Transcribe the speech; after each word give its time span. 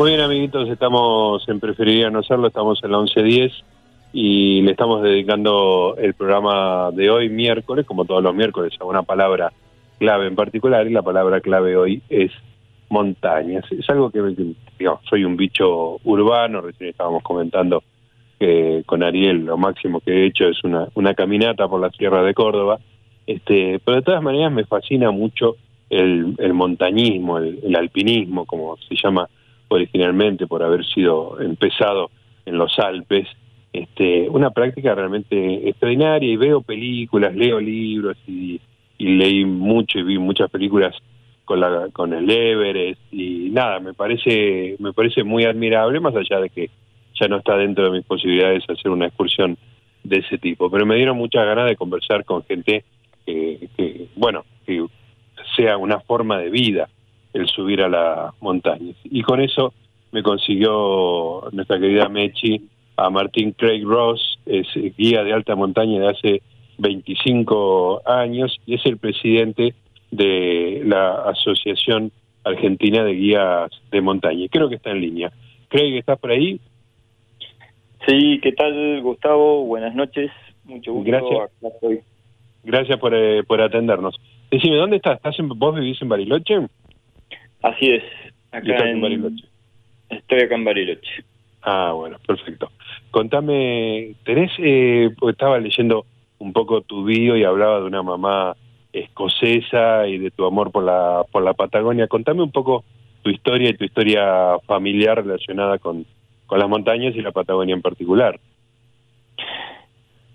Muy 0.00 0.12
bien, 0.12 0.22
amiguitos, 0.22 0.66
estamos 0.70 1.46
en 1.46 1.60
Preferiría 1.60 2.08
No 2.08 2.22
Serlo, 2.22 2.46
estamos 2.46 2.82
en 2.82 2.90
la 2.90 3.00
1110 3.00 3.52
y 4.14 4.62
le 4.62 4.70
estamos 4.70 5.02
dedicando 5.02 5.94
el 5.98 6.14
programa 6.14 6.90
de 6.90 7.10
hoy, 7.10 7.28
miércoles, 7.28 7.84
como 7.84 8.06
todos 8.06 8.22
los 8.22 8.34
miércoles, 8.34 8.72
a 8.80 8.86
una 8.86 9.02
palabra 9.02 9.52
clave 9.98 10.26
en 10.26 10.36
particular 10.36 10.86
y 10.86 10.94
la 10.94 11.02
palabra 11.02 11.42
clave 11.42 11.76
hoy 11.76 12.02
es 12.08 12.32
montañas. 12.88 13.70
Es 13.70 13.90
algo 13.90 14.08
que, 14.10 14.22
digamos, 14.78 15.02
soy 15.06 15.24
un 15.24 15.36
bicho 15.36 15.98
urbano, 16.04 16.62
recién 16.62 16.88
estábamos 16.88 17.22
comentando 17.22 17.82
que 18.38 18.82
con 18.86 19.02
Ariel 19.02 19.44
lo 19.44 19.58
máximo 19.58 20.00
que 20.00 20.12
he 20.12 20.26
hecho 20.28 20.46
es 20.46 20.64
una, 20.64 20.88
una 20.94 21.12
caminata 21.12 21.68
por 21.68 21.78
la 21.78 21.90
Sierra 21.90 22.22
de 22.22 22.32
Córdoba, 22.32 22.78
este, 23.26 23.78
pero 23.84 23.98
de 23.98 24.02
todas 24.02 24.22
maneras 24.22 24.50
me 24.50 24.64
fascina 24.64 25.10
mucho 25.10 25.56
el 25.90 26.54
montañismo, 26.54 27.36
el, 27.36 27.76
alpinismo, 27.76 28.46
como 28.46 28.78
se 28.78 28.94
llama 28.94 29.28
originalmente 29.70 30.46
por 30.46 30.62
haber 30.62 30.84
sido 30.84 31.40
empezado 31.40 32.10
en 32.44 32.58
los 32.58 32.78
Alpes, 32.78 33.26
este, 33.72 34.28
una 34.28 34.50
práctica 34.50 34.94
realmente 34.94 35.68
extraordinaria 35.68 36.28
y 36.30 36.36
veo 36.36 36.60
películas, 36.60 37.34
leo 37.34 37.60
libros 37.60 38.16
y, 38.26 38.60
leí 38.98 39.46
mucho 39.46 39.98
y 39.98 40.02
vi 40.02 40.18
muchas 40.18 40.50
películas 40.50 40.94
con 41.46 41.58
la 41.58 41.88
con 41.90 42.12
el 42.12 42.30
Everest 42.30 43.00
y 43.10 43.48
nada, 43.50 43.80
me 43.80 43.94
parece 43.94 44.76
me 44.78 44.92
parece 44.92 45.24
muy 45.24 45.44
admirable 45.44 46.00
más 46.00 46.14
allá 46.14 46.38
de 46.38 46.50
que 46.50 46.68
ya 47.18 47.26
no 47.26 47.38
está 47.38 47.56
dentro 47.56 47.84
de 47.84 47.92
mis 47.92 48.04
posibilidades 48.04 48.68
hacer 48.68 48.90
una 48.90 49.06
excursión 49.06 49.56
de 50.04 50.18
ese 50.18 50.36
tipo, 50.36 50.70
pero 50.70 50.84
me 50.84 50.96
dieron 50.96 51.16
muchas 51.16 51.46
ganas 51.46 51.66
de 51.66 51.76
conversar 51.76 52.26
con 52.26 52.44
gente 52.44 52.84
que, 53.24 53.68
que 53.74 54.08
bueno, 54.16 54.44
que 54.66 54.84
sea 55.56 55.78
una 55.78 56.00
forma 56.00 56.38
de 56.38 56.50
vida 56.50 56.88
el 57.32 57.46
subir 57.48 57.82
a 57.82 57.88
las 57.88 58.34
montañas. 58.40 58.96
Y 59.04 59.22
con 59.22 59.40
eso 59.40 59.72
me 60.12 60.22
consiguió 60.22 61.48
nuestra 61.52 61.78
querida 61.78 62.08
Mechi 62.08 62.68
a 62.96 63.10
Martín 63.10 63.52
Craig 63.52 63.84
Ross, 63.84 64.38
es 64.46 64.66
guía 64.96 65.22
de 65.24 65.32
alta 65.32 65.54
montaña 65.54 66.00
de 66.00 66.08
hace 66.08 66.42
25 66.78 68.02
años 68.06 68.58
y 68.66 68.74
es 68.74 68.84
el 68.84 68.98
presidente 68.98 69.74
de 70.10 70.82
la 70.84 71.22
Asociación 71.22 72.10
Argentina 72.44 73.04
de 73.04 73.12
Guías 73.12 73.70
de 73.90 74.00
Montaña. 74.00 74.46
Creo 74.50 74.68
que 74.68 74.76
está 74.76 74.90
en 74.90 75.00
línea. 75.00 75.32
Craig, 75.68 75.96
¿estás 75.96 76.18
por 76.18 76.30
ahí? 76.30 76.60
Sí, 78.06 78.40
¿qué 78.42 78.52
tal, 78.52 79.00
Gustavo? 79.02 79.64
Buenas 79.66 79.94
noches. 79.94 80.30
Mucho 80.64 80.92
gusto. 80.92 81.10
Gracias. 81.10 82.04
Gracias 82.62 82.98
por, 82.98 83.14
eh, 83.14 83.42
por 83.44 83.60
atendernos. 83.60 84.16
Decime, 84.50 84.76
¿dónde 84.76 84.96
estás? 84.96 85.16
¿Estás 85.16 85.38
en, 85.38 85.48
¿Vos 85.48 85.74
vivís 85.74 86.00
en 86.02 86.08
Bariloche? 86.08 86.66
Así 87.62 87.90
es. 87.90 88.02
Acá 88.52 88.88
en, 88.88 89.00
Bariloche. 89.00 89.44
Estoy 90.08 90.40
acá 90.40 90.54
en 90.54 90.64
Bariloche. 90.64 91.24
Ah, 91.62 91.92
bueno, 91.94 92.18
perfecto. 92.26 92.70
Contame, 93.10 94.14
tenés, 94.24 94.50
eh, 94.58 95.10
estaba 95.28 95.58
leyendo 95.58 96.06
un 96.38 96.52
poco 96.52 96.80
tu 96.80 97.04
bio 97.04 97.36
y 97.36 97.44
hablaba 97.44 97.80
de 97.80 97.86
una 97.86 98.02
mamá 98.02 98.56
escocesa 98.92 100.06
y 100.08 100.18
de 100.18 100.30
tu 100.30 100.46
amor 100.46 100.72
por 100.72 100.84
la, 100.84 101.24
por 101.30 101.42
la 101.42 101.54
Patagonia. 101.54 102.08
Contame 102.08 102.42
un 102.42 102.50
poco 102.50 102.84
tu 103.22 103.30
historia 103.30 103.70
y 103.70 103.74
tu 103.74 103.84
historia 103.84 104.58
familiar 104.66 105.22
relacionada 105.22 105.78
con, 105.78 106.06
con 106.46 106.58
las 106.58 106.68
montañas 106.68 107.14
y 107.14 107.20
la 107.20 107.32
Patagonia 107.32 107.74
en 107.74 107.82
particular. 107.82 108.40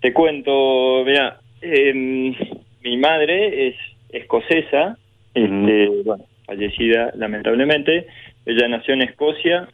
Te 0.00 0.12
cuento, 0.12 1.04
mira, 1.04 1.40
em, 1.60 2.34
mi 2.82 2.96
madre 2.96 3.68
es 3.68 3.76
escocesa, 4.10 4.96
este, 5.34 5.88
bueno, 6.04 6.24
fallecida 6.46 7.12
lamentablemente. 7.16 8.06
Ella 8.44 8.68
nació 8.68 8.94
en 8.94 9.02
Escocia 9.02 9.68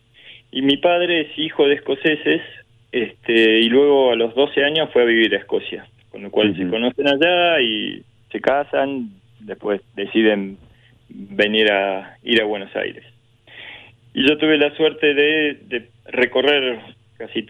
y 0.50 0.62
mi 0.62 0.76
padre 0.76 1.22
es 1.22 1.38
hijo 1.38 1.66
de 1.68 1.74
escoceses 1.74 2.42
este, 2.90 3.60
y 3.60 3.68
luego 3.68 4.12
a 4.12 4.16
los 4.16 4.34
12 4.34 4.64
años 4.64 4.90
fue 4.92 5.02
a 5.02 5.06
vivir 5.06 5.34
a 5.34 5.38
Escocia, 5.38 5.86
con 6.10 6.22
lo 6.22 6.30
cual 6.30 6.56
se 6.56 6.68
conocen 6.68 7.08
allá 7.08 7.60
y 7.60 8.02
se 8.30 8.40
casan, 8.40 9.10
después 9.40 9.80
deciden 9.94 10.58
venir 11.08 11.70
a 11.70 12.16
ir 12.22 12.40
a 12.42 12.46
Buenos 12.46 12.74
Aires. 12.76 13.04
Y 14.14 14.28
yo 14.28 14.36
tuve 14.36 14.58
la 14.58 14.74
suerte 14.76 15.14
de, 15.14 15.58
de 15.68 15.88
recorrer 16.06 16.80
casi 17.16 17.46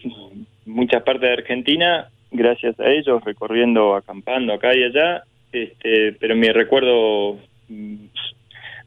muchas 0.65 1.03
partes 1.03 1.29
de 1.29 1.35
Argentina 1.35 2.09
gracias 2.33 2.79
a 2.81 2.91
ellos, 2.91 3.23
recorriendo, 3.25 3.95
acampando 3.95 4.55
acá 4.55 4.75
y 4.75 4.85
allá, 4.85 5.23
este, 5.53 6.13
pero 6.19 6.35
mi 6.35 6.49
recuerdo 6.49 7.39
mm, 7.69 8.07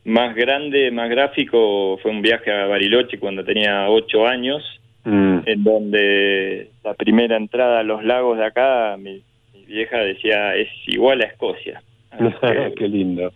más 0.06 0.36
grande, 0.36 0.92
más 0.92 1.10
gráfico, 1.10 1.98
fue 2.02 2.12
un 2.12 2.22
viaje 2.22 2.52
a 2.52 2.68
Bariloche 2.68 3.18
cuando 3.18 3.44
tenía 3.44 3.90
ocho 3.90 4.28
años, 4.28 4.64
mm. 5.04 5.40
en 5.46 5.64
donde 5.64 6.70
la 6.84 6.94
primera 6.94 7.36
entrada 7.36 7.80
a 7.80 7.84
los 7.84 8.04
lagos 8.04 8.38
de 8.38 8.46
acá, 8.46 8.96
mi, 8.98 9.24
vieja 9.68 9.98
decía, 9.98 10.56
es 10.56 10.70
igual 10.88 11.22
a 11.22 11.26
Escocia. 11.26 11.82
Qué 12.78 12.88
lindo. 12.88 13.34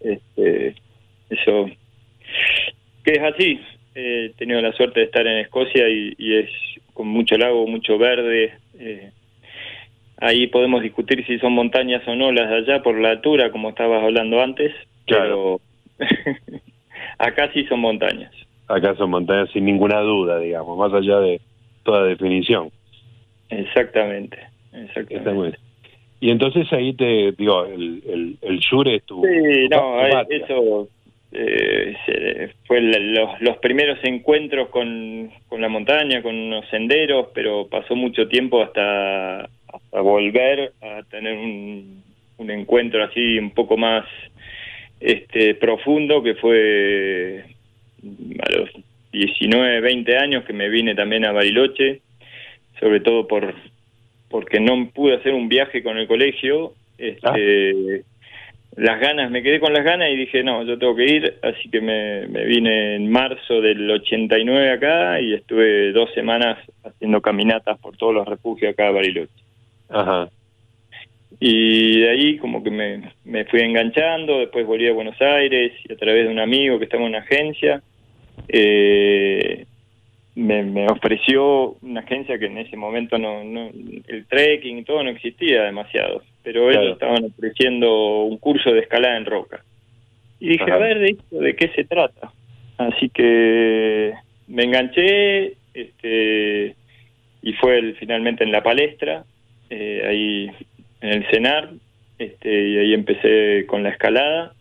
Este, 0.00 0.74
eso, 1.30 1.70
que 3.04 3.12
es 3.12 3.22
así. 3.22 3.60
He 3.94 4.32
tenido 4.36 4.60
la 4.60 4.72
suerte 4.72 5.00
de 5.00 5.06
estar 5.06 5.26
en 5.26 5.38
Escocia 5.38 5.88
y, 5.88 6.14
es 6.18 6.50
con 6.94 7.08
mucho 7.08 7.36
lago, 7.36 7.66
mucho 7.66 7.96
verde. 7.96 8.54
Eh, 8.78 9.10
ahí 10.18 10.48
podemos 10.48 10.82
discutir 10.82 11.24
si 11.26 11.38
son 11.38 11.52
montañas 11.52 12.06
o 12.06 12.14
no 12.14 12.32
las 12.32 12.48
de 12.48 12.56
allá 12.56 12.82
por 12.82 12.98
la 12.98 13.10
altura, 13.10 13.50
como 13.50 13.70
estabas 13.70 14.02
hablando 14.02 14.40
antes. 14.42 14.72
Claro. 15.06 15.60
acá 17.18 17.50
sí 17.52 17.64
son 17.64 17.80
montañas. 17.80 18.32
Acá 18.68 18.94
son 18.96 19.10
montañas 19.10 19.50
sin 19.52 19.64
ninguna 19.64 20.00
duda, 20.00 20.38
digamos, 20.38 20.78
más 20.78 20.92
allá 20.92 21.20
de 21.20 21.40
toda 21.84 22.04
definición. 22.04 22.70
Exactamente, 23.48 24.38
exactamente. 24.72 25.58
Y 26.20 26.30
entonces 26.30 26.70
ahí 26.72 26.92
te 26.94 27.32
digo, 27.32 27.64
el, 27.64 28.02
el, 28.06 28.38
el 28.42 28.60
sur 28.60 28.88
es 28.88 29.04
tu... 29.04 29.22
Sí, 29.22 29.68
no, 29.70 30.04
eso 30.28 30.88
eh, 31.32 32.52
fue 32.66 32.80
los, 32.80 33.40
los 33.40 33.58
primeros 33.58 33.98
encuentros 34.02 34.68
con, 34.68 35.30
con 35.48 35.60
la 35.60 35.68
montaña, 35.68 36.22
con 36.22 36.50
los 36.50 36.66
senderos, 36.68 37.28
pero 37.34 37.68
pasó 37.68 37.94
mucho 37.94 38.28
tiempo 38.28 38.62
hasta, 38.62 39.42
hasta 39.42 40.00
volver 40.00 40.72
a 40.80 41.02
tener 41.10 41.36
un, 41.36 42.02
un 42.38 42.50
encuentro 42.50 43.04
así 43.04 43.38
un 43.38 43.50
poco 43.50 43.76
más 43.76 44.04
este 45.00 45.54
profundo 45.54 46.22
que 46.22 46.34
fue 46.34 47.44
a 48.40 48.50
los 48.52 48.70
19, 49.12 49.80
20 49.80 50.16
años 50.16 50.44
que 50.44 50.52
me 50.52 50.68
vine 50.68 50.94
también 50.94 51.24
a 51.24 51.32
Bariloche, 51.32 52.00
sobre 52.78 53.00
todo 53.00 53.26
por 53.26 53.54
porque 54.30 54.60
no 54.60 54.90
pude 54.90 55.16
hacer 55.16 55.32
un 55.32 55.48
viaje 55.48 55.82
con 55.82 55.96
el 55.96 56.06
colegio, 56.06 56.74
este, 56.98 58.04
las 58.76 59.00
ganas, 59.00 59.30
me 59.30 59.42
quedé 59.42 59.58
con 59.58 59.72
las 59.72 59.84
ganas 59.84 60.10
y 60.10 60.16
dije, 60.16 60.44
no, 60.44 60.62
yo 60.64 60.78
tengo 60.78 60.94
que 60.94 61.04
ir, 61.04 61.34
así 61.42 61.70
que 61.70 61.80
me, 61.80 62.26
me 62.28 62.44
vine 62.44 62.96
en 62.96 63.10
marzo 63.10 63.62
del 63.62 63.90
89 63.90 64.70
acá 64.70 65.20
y 65.20 65.32
estuve 65.32 65.92
dos 65.92 66.12
semanas 66.12 66.58
haciendo 66.84 67.22
caminatas 67.22 67.78
por 67.78 67.96
todos 67.96 68.14
los 68.14 68.28
refugios 68.28 68.72
acá 68.72 68.84
de 68.84 68.92
Bariloche. 68.92 69.32
Ajá. 69.88 70.28
Y 71.40 72.00
de 72.00 72.10
ahí 72.10 72.36
como 72.38 72.62
que 72.64 72.70
me, 72.70 73.12
me 73.24 73.44
fui 73.44 73.60
enganchando, 73.60 74.40
después 74.40 74.66
volví 74.66 74.88
a 74.88 74.92
Buenos 74.92 75.20
Aires 75.20 75.72
y 75.88 75.92
a 75.92 75.96
través 75.96 76.26
de 76.26 76.32
un 76.32 76.40
amigo 76.40 76.78
que 76.78 76.84
estaba 76.84 77.04
en 77.04 77.10
una 77.10 77.20
agencia, 77.20 77.80
eh, 78.48 79.64
me, 80.34 80.62
me, 80.64 80.86
ofreció 80.86 81.76
una 81.82 82.00
agencia 82.00 82.38
que 82.38 82.46
en 82.46 82.58
ese 82.58 82.76
momento 82.76 83.18
no, 83.18 83.44
no 83.44 83.70
el 84.06 84.26
trekking 84.28 84.78
y 84.78 84.84
todo 84.84 85.02
no 85.02 85.10
existía 85.10 85.64
demasiado, 85.64 86.22
pero 86.42 86.70
ellos 86.70 86.92
estaban 86.92 87.24
ofreciendo 87.24 88.22
un 88.22 88.38
curso 88.38 88.72
de 88.72 88.80
escalada 88.80 89.16
en 89.16 89.26
roca. 89.26 89.64
Y 90.40 90.50
dije, 90.50 90.70
a 90.70 90.76
ver, 90.76 91.00
¿de, 91.00 91.08
esto, 91.10 91.38
¿de 91.40 91.56
qué 91.56 91.68
se 91.74 91.84
trata? 91.84 92.32
Así 92.78 93.08
que 93.10 94.12
me 94.46 94.64
enganché 94.64 95.54
este 95.74 96.76
y 97.42 97.52
fue 97.54 97.78
el, 97.78 97.96
finalmente 97.96 98.44
en 98.44 98.52
la 98.52 98.62
palestra, 98.62 99.24
eh, 99.70 100.02
ahí 100.06 100.50
en 101.00 101.10
el 101.10 101.26
CENAR, 101.30 101.70
este, 102.18 102.68
y 102.68 102.78
ahí 102.78 102.94
empecé 102.94 103.66
con 103.66 103.82
la 103.82 103.90
escalada. 103.90 104.52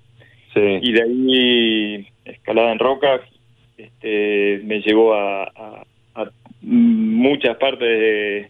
Y 0.56 0.92
de 0.92 1.04
ahí, 1.04 2.08
escalada 2.26 2.72
en 2.72 2.80
rocas, 2.80 3.22
este, 3.78 4.60
me 4.64 4.82
llevó 4.82 5.14
a, 5.14 5.84
muchas 6.62 7.56
partes 7.58 7.88
de, 7.88 8.50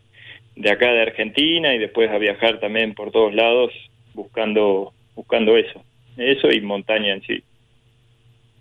de, 0.55 0.71
acá 0.71 0.89
de 0.91 1.01
Argentina 1.01 1.75
y 1.75 1.77
después 1.77 2.09
a 2.09 2.17
viajar 2.17 2.61
también 2.61 2.93
por 2.93 3.11
todos 3.11 3.35
lados 3.35 3.71
buscando, 4.13 4.93
buscando 5.15 5.57
eso. 5.57 5.83
Eso 6.15 6.49
y 6.49 6.61
montaña 6.61 7.13
en 7.13 7.21
sí. 7.23 7.43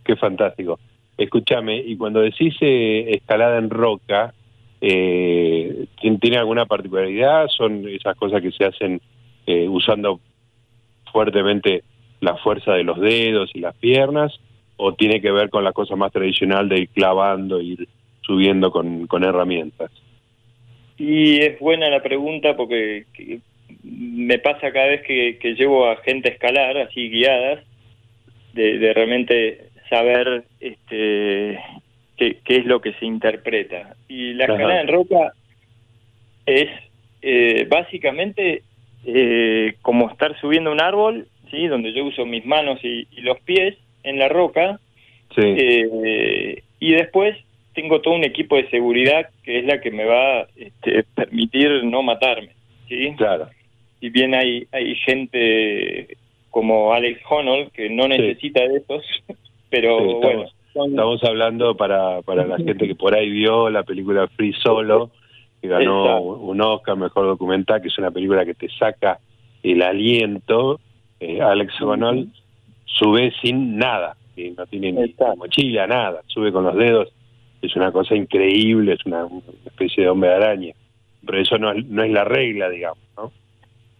Qué 0.04 0.16
fantástico. 0.16 0.78
Escúchame, 1.16 1.78
y 1.78 1.96
cuando 1.96 2.20
decís 2.20 2.54
eh, 2.60 3.06
escalada 3.12 3.58
en 3.58 3.70
roca, 3.70 4.34
eh, 4.80 5.86
¿tiene 6.20 6.36
alguna 6.36 6.66
particularidad? 6.66 7.48
¿Son 7.48 7.88
esas 7.88 8.16
cosas 8.16 8.42
que 8.42 8.52
se 8.52 8.64
hacen 8.64 9.00
eh, 9.46 9.68
usando 9.68 10.20
fuertemente 11.12 11.82
la 12.20 12.36
fuerza 12.36 12.72
de 12.72 12.84
los 12.84 13.00
dedos 13.00 13.50
y 13.54 13.60
las 13.60 13.74
piernas, 13.76 14.38
o 14.76 14.94
tiene 14.94 15.20
que 15.20 15.30
ver 15.30 15.48
con 15.50 15.64
la 15.64 15.72
cosa 15.72 15.96
más 15.96 16.12
tradicional 16.12 16.68
de 16.68 16.80
ir 16.80 16.88
clavando, 16.90 17.60
ir 17.60 17.88
subiendo 18.22 18.70
con, 18.70 19.06
con 19.06 19.24
herramientas? 19.24 19.90
Y 20.98 21.38
es 21.38 21.58
buena 21.58 21.88
la 21.88 22.02
pregunta 22.02 22.56
porque 22.56 23.04
me 23.82 24.38
pasa 24.38 24.72
cada 24.72 24.86
vez 24.86 25.02
que, 25.02 25.38
que, 25.40 25.54
llevo 25.54 25.88
a 25.88 25.96
gente 25.96 26.28
a 26.28 26.32
escalar, 26.32 26.76
así 26.78 27.08
guiadas, 27.08 27.64
de, 28.54 28.78
de 28.78 28.94
realmente 28.94 29.68
saber 29.88 30.44
este, 30.60 31.58
qué, 32.16 32.38
qué, 32.44 32.56
es 32.56 32.66
lo 32.66 32.80
que 32.80 32.94
se 32.94 33.06
interpreta. 33.06 33.94
Y 34.08 34.32
la 34.34 34.46
escalada 34.46 34.80
en 34.80 34.88
roca 34.88 35.32
es 36.46 36.68
eh, 37.22 37.66
básicamente 37.68 38.62
eh, 39.06 39.76
como 39.82 40.10
estar 40.10 40.38
subiendo 40.40 40.72
un 40.72 40.80
árbol, 40.80 41.28
sí, 41.50 41.68
donde 41.68 41.92
yo 41.92 42.04
uso 42.04 42.26
mis 42.26 42.44
manos 42.44 42.80
y, 42.82 43.06
y 43.12 43.20
los 43.20 43.38
pies 43.40 43.76
en 44.02 44.18
la 44.18 44.28
roca, 44.28 44.80
sí. 45.34 45.42
eh, 45.44 46.62
y 46.80 46.92
después 46.92 47.36
tengo 47.72 48.00
todo 48.00 48.14
un 48.14 48.24
equipo 48.24 48.56
de 48.56 48.68
seguridad 48.68 49.28
que 49.44 49.60
es 49.60 49.64
la 49.64 49.80
que 49.80 49.90
me 49.90 50.04
va 50.04 50.40
a 50.40 50.46
este, 50.56 51.04
permitir 51.14 51.84
no 51.84 52.02
matarme, 52.02 52.50
sí. 52.88 53.14
Claro. 53.16 53.48
Si 54.00 54.10
bien 54.10 54.34
hay 54.34 54.66
hay 54.72 54.96
gente 54.96 56.16
como 56.50 56.92
Alex 56.92 57.20
Honnold 57.28 57.70
que 57.70 57.88
no 57.88 58.08
necesita 58.08 58.60
sí. 58.60 58.68
de 58.68 58.76
esos, 58.78 59.04
pero 59.70 59.98
sí, 59.98 60.04
estamos, 60.04 60.22
bueno. 60.22 60.50
Son... 60.72 60.90
Estamos 60.90 61.24
hablando 61.24 61.76
para, 61.76 62.22
para 62.22 62.44
la 62.44 62.56
gente 62.64 62.88
que 62.88 62.94
por 62.96 63.14
ahí 63.14 63.30
vio 63.30 63.70
la 63.70 63.84
película 63.84 64.26
Free 64.28 64.52
Solo, 64.54 65.10
que 65.60 65.68
ganó 65.68 66.04
Exacto. 66.04 66.22
un 66.22 66.60
Oscar 66.60 66.96
Mejor 66.96 67.26
Documental, 67.26 67.80
que 67.80 67.88
es 67.88 67.98
una 67.98 68.10
película 68.10 68.44
que 68.44 68.54
te 68.54 68.68
saca 68.70 69.18
el 69.62 69.82
aliento. 69.82 70.80
Eh, 71.20 71.40
Alex 71.40 71.80
Honnold 71.80 72.30
sube 72.84 73.32
sin 73.42 73.76
nada, 73.76 74.16
no 74.56 74.66
tiene 74.66 74.92
ni 74.92 75.14
mochila, 75.36 75.86
nada, 75.86 76.22
sube 76.26 76.52
con 76.52 76.64
los 76.64 76.76
dedos. 76.76 77.12
Es 77.62 77.74
una 77.74 77.90
cosa 77.90 78.14
increíble, 78.14 78.92
es 78.92 79.04
una, 79.06 79.24
una 79.24 79.42
especie 79.64 80.04
de 80.04 80.10
hombre 80.10 80.30
de 80.30 80.36
araña. 80.36 80.74
Pero 81.24 81.40
eso 81.40 81.58
no, 81.58 81.74
no 81.74 82.02
es 82.02 82.10
la 82.10 82.24
regla, 82.24 82.68
digamos, 82.68 83.02
¿no? 83.16 83.32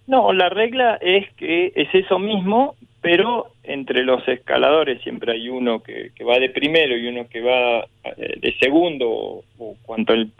No, 0.06 0.32
la 0.32 0.48
regla 0.48 0.98
es 1.00 1.32
que 1.34 1.72
es 1.74 1.92
eso 1.92 2.18
mismo, 2.18 2.76
pero 3.00 3.48
entre 3.64 4.04
los 4.04 4.26
escaladores 4.28 5.02
siempre 5.02 5.32
hay 5.32 5.48
uno 5.48 5.82
que, 5.82 6.12
que 6.14 6.22
va 6.22 6.38
de 6.38 6.50
primero 6.50 6.96
y 6.96 7.08
uno 7.08 7.26
que 7.28 7.40
va 7.40 7.80
eh, 8.04 8.38
de 8.38 8.54
segundo, 8.60 9.10
o, 9.10 9.44
o 9.58 9.76
cuanto 9.82 10.12
el 10.12 10.30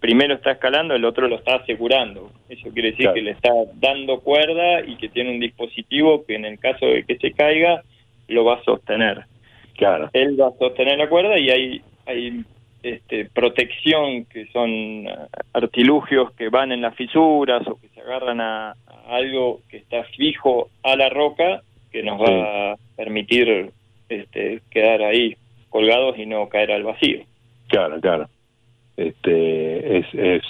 primero 0.00 0.34
está 0.34 0.52
escalando, 0.52 0.94
el 0.94 1.04
otro 1.04 1.28
lo 1.28 1.36
está 1.36 1.56
asegurando. 1.56 2.30
Eso 2.48 2.70
quiere 2.70 2.90
decir 2.90 3.04
claro. 3.04 3.14
que 3.14 3.22
le 3.22 3.30
está 3.32 3.50
dando 3.74 4.20
cuerda 4.20 4.80
y 4.80 4.96
que 4.96 5.08
tiene 5.08 5.30
un 5.30 5.40
dispositivo 5.40 6.24
que 6.24 6.34
en 6.34 6.44
el 6.44 6.58
caso 6.58 6.86
de 6.86 7.04
que 7.04 7.16
se 7.18 7.32
caiga, 7.32 7.82
lo 8.28 8.44
va 8.44 8.54
a 8.54 8.64
sostener. 8.64 9.24
Claro. 9.76 10.10
Él 10.12 10.40
va 10.40 10.48
a 10.48 10.58
sostener 10.58 10.98
la 10.98 11.08
cuerda 11.08 11.38
y 11.38 11.50
hay, 11.50 11.80
hay 12.06 12.44
este, 12.82 13.26
protección, 13.26 14.24
que 14.26 14.46
son 14.46 15.06
artilugios 15.52 16.32
que 16.32 16.48
van 16.48 16.72
en 16.72 16.80
las 16.80 16.94
fisuras 16.94 17.66
o 17.66 17.78
que 17.80 17.88
se 17.88 18.00
agarran 18.00 18.40
a, 18.40 18.70
a 18.70 18.74
algo 19.08 19.60
que 19.68 19.78
está 19.78 20.04
fijo 20.04 20.68
a 20.82 20.96
la 20.96 21.08
roca, 21.08 21.62
que 21.92 22.02
nos 22.02 22.18
sí. 22.18 22.32
va 22.32 22.72
a 22.72 22.76
permitir 22.96 23.70
este, 24.08 24.60
quedar 24.70 25.02
ahí 25.02 25.36
colgados 25.68 26.18
y 26.18 26.26
no 26.26 26.48
caer 26.48 26.72
al 26.72 26.84
vacío. 26.84 27.20
Claro, 27.68 28.00
claro. 28.00 28.28
Este, 28.96 29.98
es, 29.98 30.06
es, 30.14 30.42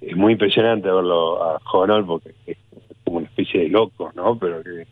es 0.00 0.16
muy 0.16 0.32
impresionante 0.32 0.90
verlo 0.90 1.42
a 1.42 1.60
Honol 1.72 2.04
porque 2.06 2.34
es 2.46 2.56
como 3.04 3.18
una 3.18 3.26
especie 3.26 3.60
de 3.60 3.68
loco, 3.68 4.12
¿no? 4.14 4.38
Pero 4.38 4.62
que 4.62 4.86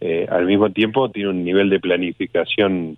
eh, 0.00 0.26
al 0.30 0.46
mismo 0.46 0.70
tiempo 0.70 1.10
tiene 1.10 1.30
un 1.30 1.44
nivel 1.44 1.70
de 1.70 1.80
planificación 1.80 2.96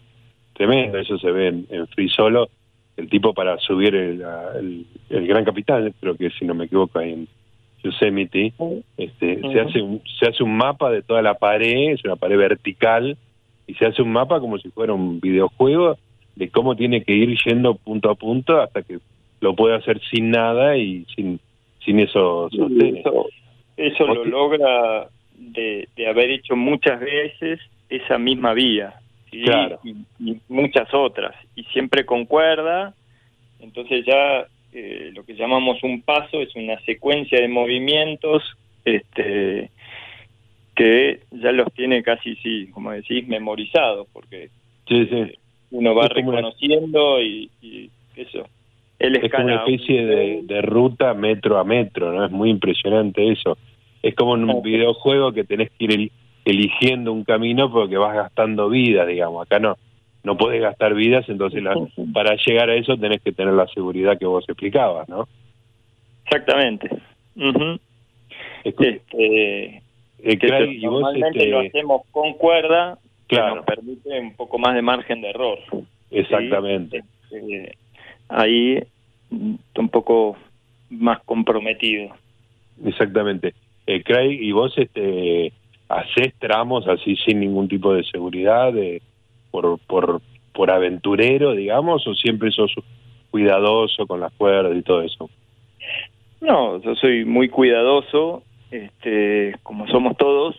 tremendo. 0.55 0.99
Eso 0.99 1.19
se 1.19 1.31
ve 1.31 1.49
en, 1.49 1.67
en 1.71 1.87
Free 1.89 2.09
Solo. 2.09 2.49
El 2.97 3.11
tipo 3.11 3.35
para 3.35 3.59
subir 3.59 3.95
el, 3.95 4.23
el, 4.59 4.87
el 5.11 5.27
Gran 5.27 5.45
Capital, 5.45 5.93
creo 6.01 6.17
que 6.17 6.31
si 6.31 6.47
no 6.47 6.55
me 6.55 6.65
equivoco, 6.65 6.99
en 6.99 7.29
Yosemite, 7.85 8.55
este, 8.97 9.37
uh 9.37 9.41
-huh. 9.43 9.53
se, 9.53 9.61
hace 9.61 9.83
un, 9.83 10.03
se 10.19 10.27
hace 10.27 10.43
un 10.43 10.57
mapa 10.57 10.91
de 10.91 11.03
toda 11.03 11.21
la 11.21 11.35
pared, 11.35 11.93
es 11.93 12.03
una 12.05 12.17
pared 12.17 12.39
vertical, 12.39 13.19
y 13.67 13.75
se 13.75 13.85
hace 13.85 14.01
un 14.01 14.13
mapa 14.13 14.41
como 14.41 14.57
si 14.57 14.71
fuera 14.71 14.95
un 14.95 15.21
videojuego 15.21 15.99
de 16.37 16.49
cómo 16.49 16.75
tiene 16.75 17.03
que 17.05 17.13
ir 17.13 17.37
yendo 17.45 17.75
punto 17.75 18.09
a 18.11 18.15
punto 18.15 18.61
hasta 18.63 18.83
que 18.83 18.99
lo 19.41 19.55
puede 19.55 19.77
hacer 19.77 20.01
sin 20.11 20.31
nada 20.31 20.77
y 20.77 21.05
sin 21.15 21.41
sin 21.85 22.01
esos 22.01 22.53
sostenes. 22.53 23.01
Eso, 23.07 23.27
eso 23.77 24.07
lo 24.07 24.25
logra 24.25 25.09
de, 25.37 25.89
de 25.95 26.09
haber 26.09 26.31
hecho 26.31 26.57
muchas 26.57 26.99
veces 26.99 27.61
esa 27.89 28.19
misma 28.19 28.55
vía. 28.55 28.95
¿sí? 29.31 29.43
Claro. 29.43 29.79
Y, 29.85 29.95
y, 30.19 30.41
muchas 30.49 30.93
otras. 30.93 31.35
Y 31.55 31.63
siempre 31.65 32.05
concuerda. 32.05 32.93
Entonces 33.61 34.05
ya 34.05 34.47
eh, 34.73 35.11
lo 35.15 35.25
que 35.25 35.35
llamamos 35.35 35.83
un 35.83 36.03
paso 36.03 36.43
es 36.43 36.55
una 36.55 36.79
secuencia 36.81 37.41
de 37.41 37.49
movimientos 37.49 38.43
este 38.85 39.71
que 40.75 41.21
ya 41.31 41.53
los 41.53 41.73
tiene 41.73 42.03
casi, 42.03 42.37
sí, 42.37 42.69
como 42.73 42.91
decís, 42.91 43.27
memorizados, 43.27 44.07
porque 44.13 44.51
sí, 44.87 45.07
sí. 45.07 45.33
uno 45.71 45.95
va 45.95 46.09
reconociendo 46.09 47.23
y, 47.23 47.51
eso. 48.15 48.47
Él 48.99 49.17
es 49.17 49.31
como 49.31 49.45
una 49.45 49.57
especie 49.57 50.07
de, 50.07 50.41
de, 50.45 50.63
ruta 50.63 51.13
metro 51.15 51.59
a 51.59 51.65
metro, 51.65 52.13
¿no? 52.13 52.25
Es 52.25 52.31
muy 52.33 52.51
impresionante 52.51 53.31
eso. 53.31 53.59
Es 54.03 54.15
como 54.15 54.37
en 54.37 54.49
un 54.49 54.63
videojuego 54.63 55.33
que 55.33 55.45
tenés 55.45 55.71
que 55.71 55.85
ir 55.85 56.13
eligiendo 56.45 57.13
un 57.13 57.25
camino 57.25 57.71
porque 57.71 57.99
vas 57.99 58.15
gastando 58.15 58.71
vidas, 58.71 59.07
digamos. 59.07 59.45
Acá 59.45 59.59
no, 59.59 59.77
no 60.23 60.37
podés 60.37 60.61
gastar 60.61 60.95
vidas, 60.95 61.29
entonces 61.29 61.63
la, 61.63 61.75
para 62.13 62.37
llegar 62.37 62.71
a 62.71 62.75
eso 62.75 62.97
tenés 62.97 63.21
que 63.23 63.33
tener 63.33 63.55
la 63.55 63.67
seguridad 63.69 64.19
que 64.19 64.27
vos 64.27 64.45
explicabas, 64.49 65.09
¿no? 65.09 65.29
Exactamente. 66.25 66.89
Uh 67.37 67.53
-huh. 67.53 67.81
este, 68.65 69.03
eh, 69.13 69.81
y 70.19 70.87
vos 70.87 71.03
normalmente 71.03 71.39
este... 71.39 71.51
lo 71.51 71.61
hacemos 71.61 72.03
con 72.11 72.33
cuerda, 72.35 72.99
claro. 73.29 73.51
que 73.51 73.57
nos 73.57 73.67
permite 73.67 74.21
un 74.21 74.35
poco 74.35 74.59
más 74.59 74.75
de 74.75 74.83
margen 74.83 75.21
de 75.21 75.31
error. 75.31 75.59
Exactamente. 76.11 77.03
¿sí? 77.29 77.37
Eh, 77.55 77.73
ahí 78.29 78.83
un 79.31 79.89
poco 79.91 80.37
más 80.91 81.23
comprometido. 81.25 82.15
Exactamente. 82.85 83.55
Eh, 83.87 84.03
Craig, 84.03 84.41
¿y 84.41 84.53
vos 84.53 84.73
este, 84.77 85.53
hacés 85.89 86.35
tramos 86.39 86.87
así 86.89 87.17
sin 87.17 87.41
ningún 87.41 87.69
tipo 87.69 87.95
de 87.95 88.05
seguridad, 88.05 88.73
de, 88.73 89.03
por, 89.51 89.79
por, 89.87 90.21
por 90.53 90.71
aventurero, 90.71 91.53
digamos, 91.55 92.07
o 92.07 92.15
siempre 92.15 92.51
sos 92.51 92.73
cuidadoso 93.31 94.07
con 94.07 94.21
las 94.21 94.33
cuerdas 94.33 94.77
y 94.77 94.83
todo 94.83 95.03
eso? 95.03 95.31
No, 96.41 96.81
yo 96.83 96.95
soy 96.97 97.25
muy 97.25 97.49
cuidadoso, 97.49 98.43
este, 98.71 99.55
como 99.63 99.87
somos 99.89 100.17
todos, 100.17 100.57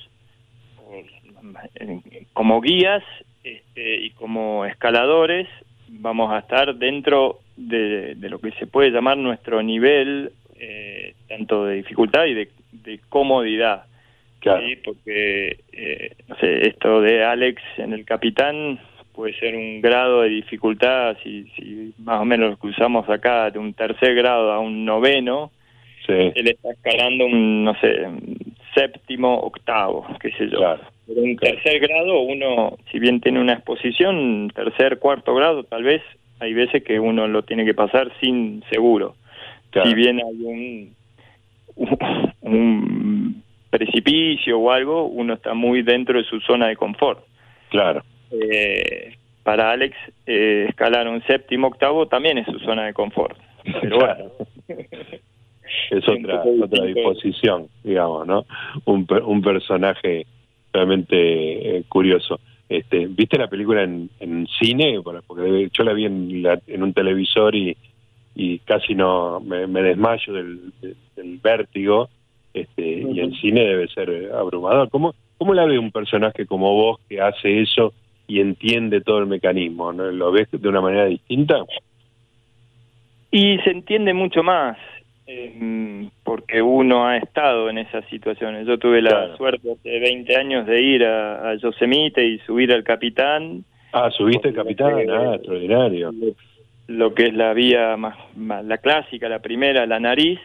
como 2.34 2.62
guías 2.62 3.04
este, 3.44 4.02
y 4.02 4.10
como 4.12 4.66
escaladores, 4.66 5.48
vamos 5.89 6.32
a 6.32 6.39
estar 6.39 6.75
dentro 6.75 7.39
de, 7.56 8.15
de, 8.15 8.29
lo 8.29 8.39
que 8.39 8.51
se 8.51 8.67
puede 8.67 8.91
llamar 8.91 9.17
nuestro 9.17 9.62
nivel 9.62 10.32
eh, 10.60 11.13
tanto 11.27 11.65
de 11.65 11.75
dificultad 11.75 12.25
y 12.25 12.34
de, 12.34 12.50
de 12.72 13.00
comodidad. 13.10 13.86
Claro. 14.39 14.65
¿sí? 14.67 14.75
Porque, 14.84 15.58
eh, 15.72 16.12
no 16.27 16.36
sé, 16.36 16.67
esto 16.67 17.01
de 17.01 17.24
Alex 17.24 17.62
en 17.77 17.94
el 17.94 18.06
capitán 18.06 18.79
puede 19.13 19.34
ser 19.39 19.56
un 19.56 19.82
grado 19.82 20.22
de 20.22 20.29
dificultad, 20.29 21.17
si, 21.24 21.46
si 21.56 21.94
más 21.98 22.22
o 22.22 22.25
menos 22.25 22.51
lo 22.51 22.58
que 22.58 22.67
usamos 22.67 23.10
acá, 23.10 23.50
de 23.50 23.58
un 23.58 23.74
tercer 23.74 24.13
grado 24.13 24.51
a 24.51 24.60
un 24.60 24.86
noveno, 24.86 25.51
sí. 26.06 26.13
él 26.13 26.48
está 26.48 26.70
escalando 26.72 27.25
un, 27.25 27.63
no 27.63 27.74
sé, 27.79 28.08
séptimo, 28.75 29.39
octavo, 29.39 30.06
qué 30.20 30.32
sé 30.32 30.48
yo. 30.50 30.60
Claro. 30.60 30.97
Pero 31.08 31.24
en 31.24 31.38
tercer 31.38 31.80
grado 31.80 32.20
uno, 32.20 32.78
si 32.92 33.00
bien 33.00 33.22
tiene 33.22 33.40
una 33.40 33.54
exposición, 33.54 34.52
tercer, 34.54 35.00
cuarto 35.00 35.34
grado, 35.34 35.64
tal 35.64 35.84
vez 35.84 36.02
hay 36.40 36.54
veces 36.54 36.84
que 36.84 37.00
uno 37.00 37.28
lo 37.28 37.44
tiene 37.44 37.66
que 37.66 37.74
pasar 37.74 38.12
sin 38.20 38.62
seguro. 38.70 39.16
Claro. 39.72 39.90
Si 39.90 39.96
bien 39.96 40.20
hay 40.20 40.44
un, 40.44 40.96
un, 41.76 42.34
un, 42.42 43.44
precipicio 43.70 44.60
o 44.60 44.72
algo, 44.72 45.06
uno 45.06 45.36
está 45.36 45.54
muy 45.54 45.82
dentro 45.82 46.18
de 46.18 46.26
su 46.26 46.40
zona 46.42 46.68
de 46.68 46.76
confort. 46.76 47.24
Claro. 47.70 48.04
Eh, 48.32 49.16
para 49.44 49.72
Alex, 49.72 49.96
eh, 50.26 50.66
escalar 50.70 51.08
un 51.08 51.24
séptimo, 51.24 51.68
octavo 51.68 52.08
también 52.08 52.38
es 52.38 52.46
su 52.48 52.60
zona 52.60 52.86
de 52.86 52.94
confort. 52.94 53.38
Pero 53.82 54.00
claro. 54.00 54.32
bueno. 54.68 54.84
es 55.92 56.10
otra, 56.10 56.44
otra 56.64 56.86
disposición, 56.86 57.68
digamos, 57.84 58.28
¿no? 58.28 58.46
Un, 58.86 59.08
un 59.26 59.42
personaje 59.42 60.26
eh, 61.10 61.84
curioso. 61.88 62.40
Este, 62.70 63.08
¿Viste 63.08 63.38
la 63.38 63.48
película 63.48 63.84
en, 63.84 64.10
en 64.20 64.48
cine? 64.60 65.00
Porque 65.26 65.70
yo 65.72 65.84
la 65.84 65.94
vi 65.94 66.06
en, 66.06 66.44
la, 66.44 66.60
en 66.68 66.84
un 66.84 66.94
televisor 66.94 67.56
y, 67.56 67.76
y 68.36 68.60
casi 68.60 68.94
no 68.94 69.40
me, 69.40 69.68
me 69.68 69.82
desmayo 69.82 70.34
del, 70.34 70.60
del, 71.16 71.40
vértigo. 71.42 72.10
Este, 72.54 73.06
uh 73.06 73.10
-huh. 73.10 73.16
Y 73.16 73.20
en 73.22 73.34
cine 73.34 73.62
debe 73.62 73.88
ser 73.88 74.32
abrumador. 74.34 74.90
¿Cómo, 74.90 75.14
¿Cómo 75.38 75.54
la 75.54 75.66
ve 75.66 75.80
un 75.80 75.92
personaje 75.92 76.46
como 76.46 76.74
vos 76.74 77.00
que 77.08 77.22
hace 77.22 77.62
eso 77.62 77.94
y 78.28 78.42
entiende 78.42 79.02
todo 79.02 79.20
el 79.20 79.28
mecanismo, 79.28 79.94
¿no? 79.94 80.12
¿Lo 80.12 80.32
ves 80.32 80.50
de 80.52 80.68
una 80.68 80.82
manera 80.82 81.06
distinta? 81.06 81.64
Y 83.32 83.58
se 83.60 83.72
entiende 83.72 84.14
mucho 84.14 84.42
más, 84.44 84.78
eh, 85.28 86.10
porque 86.24 86.62
uno 86.62 87.06
ha 87.06 87.18
estado 87.18 87.70
en 87.70 87.78
esas 87.78 88.06
situaciones. 88.06 88.66
Yo 88.66 88.78
tuve 88.78 89.02
la 89.02 89.36
suerte 89.38 89.74
hace 89.74 90.00
20 90.00 90.36
años 90.36 90.66
de 90.66 90.82
ir 90.82 91.06
a, 91.06 91.56
Yosemite 91.56 92.26
y 92.26 92.40
subir 92.40 92.72
al 92.74 92.84
capitán. 92.84 93.64
Ah, 93.94 94.10
subiste 94.12 94.50
el 94.50 94.56
capitán, 94.56 94.94
ah, 95.10 95.36
extraordinario. 95.36 96.14
Lo 96.88 97.14
que 97.14 97.28
es 97.28 97.34
la 97.34 97.54
vía 97.54 97.98
más, 97.98 98.18
la 98.38 98.78
clásica, 98.78 99.28
la 99.28 99.40
primera, 99.40 99.86
la 99.86 100.00
nariz. 100.00 100.40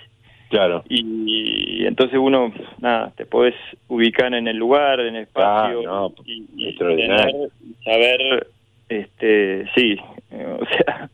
Claro. 0.51 0.85
Y, 0.89 1.87
entonces 1.87 2.19
uno, 2.19 2.53
nada, 2.79 3.13
te 3.17 3.25
podés 3.25 3.55
ubicar 3.89 4.35
en 4.35 4.49
el 4.49 4.57
lugar, 4.57 5.01
en 5.01 5.17
el 5.17 5.23
espacio. 5.23 5.83
Ah, 5.89 6.09
y, 6.27 6.69
extraordinario. 6.69 7.49
saber, 7.85 8.47
este, 8.89 9.67
sí, 9.75 9.97
o 10.33 10.67
sea 10.67 11.09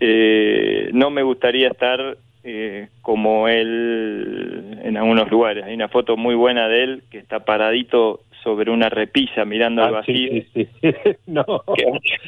eh, 0.00 0.88
no 0.94 1.10
me 1.10 1.22
gustaría 1.22 1.68
estar 1.68 2.16
eh, 2.42 2.88
como 3.02 3.48
él 3.48 4.78
en 4.82 4.96
algunos 4.96 5.30
lugares. 5.30 5.64
Hay 5.64 5.74
una 5.74 5.88
foto 5.88 6.16
muy 6.16 6.34
buena 6.34 6.68
de 6.68 6.84
él 6.84 7.02
que 7.10 7.18
está 7.18 7.40
paradito 7.40 8.20
sobre 8.42 8.70
una 8.70 8.88
repisa 8.88 9.44
mirando 9.44 9.82
al 9.82 9.88
ah, 9.88 9.98
vacío, 9.98 10.30
que 10.54 11.84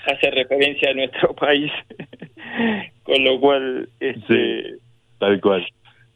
hace 0.06 0.30
referencia 0.30 0.90
a 0.90 0.94
nuestro 0.94 1.34
país, 1.34 1.72
con 3.02 3.24
lo 3.24 3.40
cual... 3.40 3.88
Este, 4.00 4.74
tal 5.18 5.40
cual. 5.40 5.66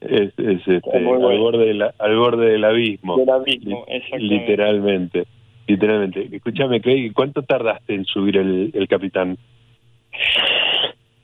Es, 0.00 0.32
este, 0.38 0.80
al, 0.92 1.04
borde 1.04 1.90
al 1.98 2.16
borde 2.16 2.50
del 2.50 2.64
abismo. 2.64 3.16
Del 3.16 3.30
abismo, 3.30 3.86
Literalmente. 4.18 5.24
Literalmente. 5.66 6.28
Escúchame, 6.30 6.82
¿cuánto 7.14 7.42
tardaste 7.42 7.94
en 7.94 8.04
subir 8.04 8.36
el, 8.36 8.70
el 8.74 8.88
capitán? 8.88 9.38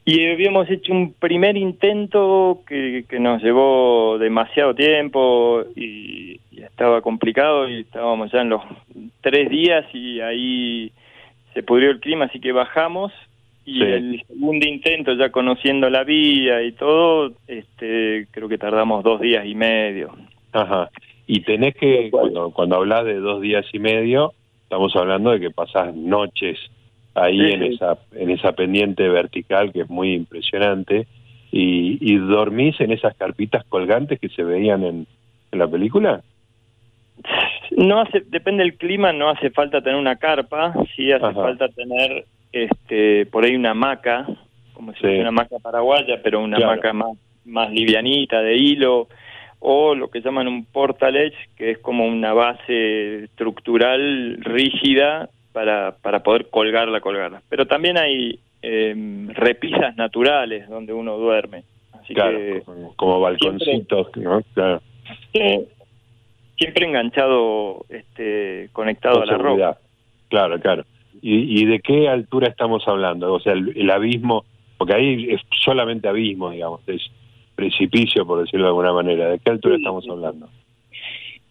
Y 0.04 0.26
habíamos 0.26 0.68
hecho 0.68 0.92
un 0.92 1.12
primer 1.12 1.56
intento 1.56 2.62
que, 2.66 3.04
que 3.09 3.21
nos 3.21 3.42
llevó 3.42 4.18
demasiado 4.18 4.75
tiempo 4.75 5.62
y, 5.76 6.40
estaba 6.52 7.02
complicado 7.02 7.68
y 7.68 7.80
estábamos 7.80 8.30
ya 8.30 8.40
en 8.40 8.50
los 8.50 8.62
tres 9.21 9.50
días 9.50 9.85
y 9.92 10.21
ahí 10.21 10.92
se 11.54 11.62
pudrió 11.62 11.90
el 11.90 12.00
clima, 12.00 12.26
así 12.26 12.40
que 12.40 12.52
bajamos 12.52 13.12
y 13.64 13.82
el 13.82 14.25
segundo 14.26 14.66
intento 14.66 15.12
ya 15.14 15.30
conociendo 15.30 15.90
la 15.90 16.04
vía 16.04 16.62
y 16.62 16.73
todo, 16.73 17.32
este, 17.47 18.26
creo 18.30 18.49
que 18.49 18.59
tardamos 18.59 19.04
dos 19.04 19.21
días 19.21 19.44
y 19.47 19.54
medio. 19.54 20.14
Ajá. 20.52 20.90
Y 21.26 21.40
tenés 21.40 21.75
que, 21.76 22.11
cuando, 22.11 22.50
cuando 22.50 22.76
hablas 22.76 23.04
de 23.04 23.16
dos 23.16 23.40
días 23.40 23.66
y 23.73 23.78
medio, 23.78 24.32
estamos 24.64 24.94
hablando 24.97 25.30
de 25.30 25.40
que 25.40 25.50
pasás 25.50 25.94
noches 25.94 26.59
ahí 27.14 27.52
en 27.52 27.62
esa 27.62 27.99
en 28.14 28.31
esa 28.31 28.52
pendiente 28.52 29.09
vertical 29.09 29.73
que 29.73 29.83
es 29.83 29.90
muy 29.90 30.14
impresionante. 30.14 31.07
Y, 31.54 31.99
y 32.00 32.16
dormís 32.16 32.81
en 32.81 32.92
esas 32.92 33.14
carpitas 33.14 33.62
colgantes 33.66 34.19
que 34.19 34.31
se 34.31 34.42
veían 34.42 34.85
en, 34.85 35.07
la 35.52 35.69
película. 35.69 36.23
No 37.76 38.00
hace 38.00 38.23
depende 38.26 38.62
del 38.62 38.78
clima 38.78 39.12
no 39.12 39.28
hace 39.28 39.50
falta 39.50 39.83
tener 39.83 39.99
una 39.99 40.16
carpa 40.16 40.73
sí 40.97 41.12
hace 41.12 41.35
falta 41.35 41.69
tener 41.69 42.25
este 42.52 43.26
por 43.26 43.45
ahí 43.45 43.54
una 43.54 43.73
hamaca 43.73 44.26
como 44.73 44.95
si 44.95 45.00
fuera 45.00 45.21
una 45.21 45.28
hamaca 45.28 45.59
paraguaya 45.59 46.21
pero 46.23 46.40
una 46.40 46.57
hamaca 46.57 46.95
más 46.95 47.19
más 47.45 47.71
livianita 47.71 48.40
de 48.40 48.57
hilo 48.57 49.09
o 49.61 49.95
lo 49.95 50.09
que 50.09 50.21
llaman 50.21 50.49
un 50.49 50.64
portaledge 50.64 51.37
que 51.57 51.73
es 51.73 51.78
como 51.78 52.07
una 52.07 52.33
base 52.33 53.25
estructural 53.25 54.38
rígida 54.40 55.28
para, 55.52 55.97
para 56.02 56.23
poder 56.23 56.49
colgarla, 56.50 57.00
colgarla. 57.00 57.42
Pero 57.49 57.66
también 57.66 57.99
hay 57.99 58.38
eh, 58.62 58.94
repisas 59.35 59.97
naturales 59.97 60.68
donde 60.68 60.92
uno 60.92 61.16
duerme. 61.16 61.64
Así 61.92 62.14
claro, 62.14 62.38
que 62.38 62.62
como, 62.97 63.21
balconcitos, 63.21 64.16
¿no? 64.16 64.42
Claro. 64.54 64.82
siempre 66.56 66.87
enganchado, 66.87 67.85
este, 67.88 68.68
conectado 68.73 69.23
a 69.23 69.26
la 69.26 69.38
roca. 69.38 69.78
Claro, 70.28 70.59
claro. 70.59 70.85
¿Y, 71.21 71.61
¿Y 71.61 71.66
de 71.66 71.80
qué 71.80 72.09
altura 72.09 72.49
estamos 72.49 72.87
hablando? 72.88 73.32
O 73.32 73.40
sea, 73.40 73.52
el, 73.52 73.90
abismo, 73.90 74.44
porque 74.78 74.94
ahí 74.94 75.30
es 75.30 75.40
solamente 75.62 76.09
abismo, 76.09 76.50
digamos, 76.50 76.80
es 76.88 77.02
precipicio, 77.54 78.26
por 78.26 78.40
decirlo 78.40 78.66
de 78.66 78.71
alguna 78.71 78.92
manera. 78.92 79.28
¿De 79.28 79.38
qué 79.38 79.50
altura 79.50 79.76
estamos 79.76 80.04
hablando? 80.09 80.49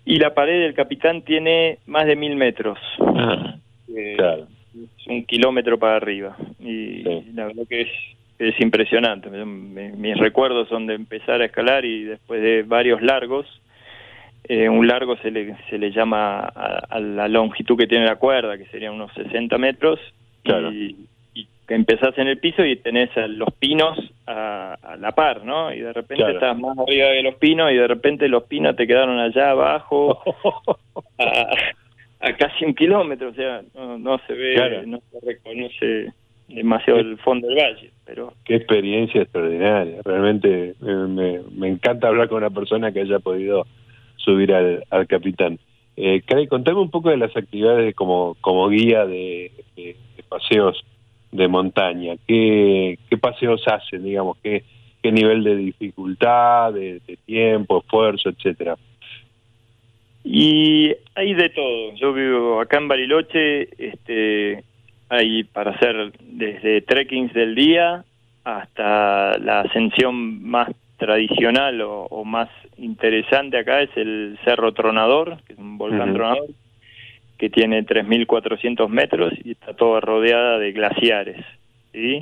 Y 0.04 0.18
la 0.18 0.34
pared 0.34 0.62
del 0.62 0.74
capitán 0.74 1.22
tiene 1.22 1.78
más 1.86 2.06
de 2.06 2.16
mil 2.16 2.36
metros. 2.36 2.80
Ah 3.00 3.56
es 3.96 5.08
un 5.08 5.26
kilómetro 5.26 5.78
para 5.78 5.98
arriba. 5.98 6.36
Y 6.60 7.04
la 7.34 7.48
verdad 7.48 7.64
que 7.68 7.82
es, 7.82 7.90
es 8.40 8.60
impresionante. 8.60 9.30
mis 9.30 10.18
recuerdos 10.18 10.68
son 10.70 10.88
de 10.88 10.96
empezar 10.96 11.42
a 11.42 11.46
escalar 11.46 11.86
y 11.86 12.04
después 12.04 12.42
de 12.42 12.64
varios 12.64 13.02
largos, 13.02 13.46
eh, 14.46 14.68
un 14.68 14.88
largo 14.88 15.16
se 15.18 15.32
le, 15.32 15.56
se 15.70 15.78
le 15.78 15.92
llama 15.92 16.40
a, 16.40 17.00
la 17.00 17.28
longitud 17.28 17.78
que 17.78 17.88
tiene 17.88 18.06
la 18.06 18.16
cuerda, 18.16 18.58
que 18.58 18.66
serían 18.66 18.94
unos 18.94 19.14
60 19.14 19.58
metros, 19.58 20.00
y, 20.44 20.96
que 21.68 21.76
empezás 21.76 22.18
en 22.18 22.28
el 22.28 22.38
piso 22.40 22.66
y 22.66 22.76
tenés 22.76 23.12
los 23.30 23.48
pinos 23.54 23.98
a, 24.28 24.98
la 25.00 25.12
par, 25.14 25.46
¿no? 25.46 25.74
Y 25.74 25.80
de 25.80 25.94
repente 25.94 26.30
estás 26.30 26.58
más 26.58 26.78
arriba 26.78 27.08
de 27.10 27.24
los 27.24 27.36
pinos 27.36 27.72
y 27.72 27.76
de 27.76 27.88
repente 27.88 28.28
los 28.28 28.44
pinos 28.44 28.76
te 28.76 28.88
quedaron 28.88 29.20
allá 29.20 29.52
abajo. 29.52 30.22
a 31.18 31.48
casi 32.38 32.66
un 32.66 32.74
kilómetro, 32.74 33.30
o 33.30 33.34
sea, 33.34 33.62
no, 33.74 34.20
se 34.28 34.34
ve, 34.34 34.84
no 34.86 35.02
se 35.12 35.20
reconoce 35.26 36.14
demasiado 36.48 37.00
el 37.00 37.18
fondo 37.20 37.48
del 37.48 37.58
valle. 37.58 37.92
pero 38.06 38.34
Qué 38.46 38.56
experiencia 38.56 39.22
extraordinaria, 39.22 40.02
realmente 40.04 40.76
me, 40.82 41.40
me 41.52 41.68
encanta 41.68 42.08
hablar 42.08 42.30
con 42.30 42.38
una 42.38 42.50
persona 42.50 42.92
que 42.92 43.02
haya 43.02 43.20
podido 43.20 43.66
subir 44.18 44.54
al, 44.54 44.84
al 44.90 45.08
capitán. 45.08 45.60
Eh, 45.98 46.22
contame 46.50 46.80
un 46.80 46.90
poco 46.90 47.10
de 47.10 47.18
las 47.18 47.36
actividades 47.36 47.94
como, 47.96 48.36
como 48.42 48.70
guía 48.70 49.06
de, 49.06 49.52
paseos 50.30 50.84
de 51.32 51.48
montaña. 51.48 52.16
¿Qué, 52.28 52.98
¿Qué 53.10 53.18
paseos 53.18 53.62
hacen, 53.68 54.04
digamos? 54.04 54.38
¿Qué, 54.42 54.64
qué 55.02 55.12
nivel 55.12 55.44
de 55.44 55.56
dificultad, 55.56 56.74
de, 56.74 57.02
de 57.06 57.18
tiempo, 57.26 57.80
esfuerzo, 57.80 58.30
etcétera? 58.30 58.78
Y 60.24 60.96
hay 61.16 61.34
de 61.34 61.50
todo. 61.50 61.96
Yo 61.96 62.14
vivo 62.14 62.62
acá 62.62 62.78
en 62.78 62.88
Bariloche, 62.88 63.70
este, 63.78 64.64
hay 65.10 65.44
para 65.44 65.72
hacer 65.72 66.14
desde 66.20 66.82
trekkings 66.82 67.34
del 67.34 67.56
día 67.56 68.06
hasta 68.44 69.38
la 69.40 69.62
ascensión 69.62 70.44
más 70.44 70.70
tradicional 70.98 71.82
o, 71.82 72.24
más 72.24 72.50
interesante 72.78 73.58
acá 73.58 73.82
es 73.82 73.90
el 73.96 74.38
Cerro 74.46 74.72
Tronador, 74.72 75.38
que 75.48 75.54
es 75.54 75.60
un 75.60 75.78
volcán 75.78 76.14
tronador, 76.14 76.48
que 77.40 77.50
tiene 77.50 77.84
3.400 77.84 78.88
metros 78.88 79.34
y 79.44 79.52
está 79.52 79.74
toda 79.74 80.00
rodeada 80.00 80.60
de 80.60 80.72
glaciares. 80.72 81.44
¿sí? 81.92 82.22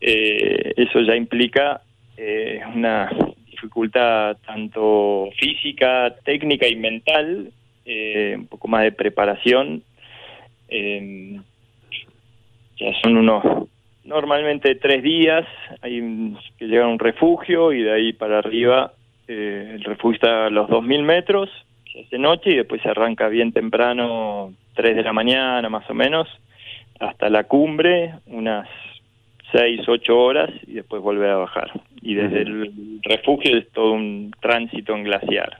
Eh, 0.00 0.74
eso 0.76 1.00
ya 1.00 1.16
implica 1.16 1.80
eh, 2.18 2.60
una 2.74 3.10
dificultad 3.56 4.36
tanto 4.46 5.30
física, 5.38 6.14
técnica 6.24 6.68
y 6.68 6.76
mental, 6.76 7.50
eh, 7.84 8.34
un 8.36 8.46
poco 8.46 8.68
más 8.68 8.82
de 8.82 8.92
preparación. 8.92 9.82
Eh, 10.68 11.40
ya 12.78 12.92
son 13.02 13.16
unos, 13.16 13.68
normalmente 14.04 14.74
tres 14.74 15.02
días, 15.02 15.46
hay 15.80 16.34
que 16.58 16.66
llegar 16.66 16.84
a 16.84 16.88
un 16.88 16.98
refugio 16.98 17.72
y 17.72 17.82
de 17.82 17.92
ahí 17.92 18.12
para 18.12 18.38
arriba 18.38 18.92
eh, 19.28 19.72
el 19.74 19.84
refugio 19.84 20.16
está 20.16 20.46
a 20.46 20.50
los 20.50 20.68
2.000 20.68 21.02
metros, 21.02 21.48
se 21.90 22.00
hace 22.00 22.18
noche 22.18 22.50
y 22.50 22.56
después 22.56 22.82
se 22.82 22.90
arranca 22.90 23.28
bien 23.28 23.52
temprano, 23.52 24.52
3 24.74 24.96
de 24.96 25.02
la 25.02 25.12
mañana 25.12 25.68
más 25.70 25.88
o 25.88 25.94
menos, 25.94 26.28
hasta 27.00 27.30
la 27.30 27.44
cumbre, 27.44 28.14
unas 28.26 28.68
seis, 29.52 29.80
ocho 29.88 30.18
horas 30.18 30.50
y 30.66 30.74
después 30.74 31.02
volver 31.02 31.30
a 31.30 31.36
bajar. 31.36 31.70
Y 32.02 32.14
desde 32.14 32.42
el 32.42 33.00
refugio 33.02 33.56
es 33.56 33.68
todo 33.70 33.92
un 33.92 34.32
tránsito 34.40 34.94
en 34.94 35.04
glaciar. 35.04 35.58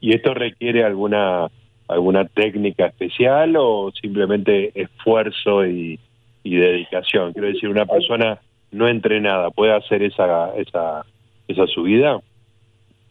¿Y 0.00 0.14
esto 0.14 0.34
requiere 0.34 0.84
alguna 0.84 1.48
alguna 1.88 2.24
técnica 2.24 2.86
especial 2.86 3.54
o 3.58 3.90
simplemente 3.92 4.72
esfuerzo 4.74 5.66
y, 5.66 5.98
y 6.42 6.56
dedicación? 6.56 7.32
Quiero 7.32 7.48
decir, 7.48 7.68
una 7.68 7.86
persona 7.86 8.38
no 8.70 8.88
entrenada 8.88 9.50
puede 9.50 9.72
hacer 9.72 10.02
esa 10.02 10.54
esa 10.56 11.04
esa 11.48 11.66
subida. 11.66 12.20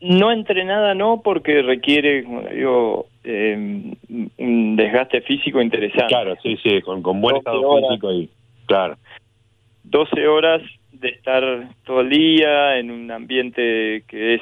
No 0.01 0.31
entrenada 0.31 0.95
no, 0.95 1.21
porque 1.23 1.61
requiere, 1.61 2.23
como 2.23 2.41
digo, 2.41 3.05
eh, 3.23 3.93
un 4.37 4.75
desgaste 4.75 5.21
físico 5.21 5.61
interesante. 5.61 6.07
Claro, 6.07 6.35
sí, 6.41 6.57
sí, 6.63 6.81
con, 6.81 7.03
con 7.03 7.21
buen 7.21 7.35
estado 7.37 7.87
físico 7.87 8.11
y 8.11 8.29
claro. 8.65 8.97
12 9.83 10.27
horas 10.27 10.61
de 11.01 11.09
estar 11.09 11.43
todo 11.83 12.01
el 12.01 12.09
día 12.09 12.77
en 12.77 12.91
un 12.91 13.11
ambiente 13.11 14.03
que 14.07 14.35
es, 14.35 14.41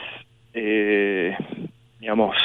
eh, 0.54 1.36
digamos, 2.00 2.36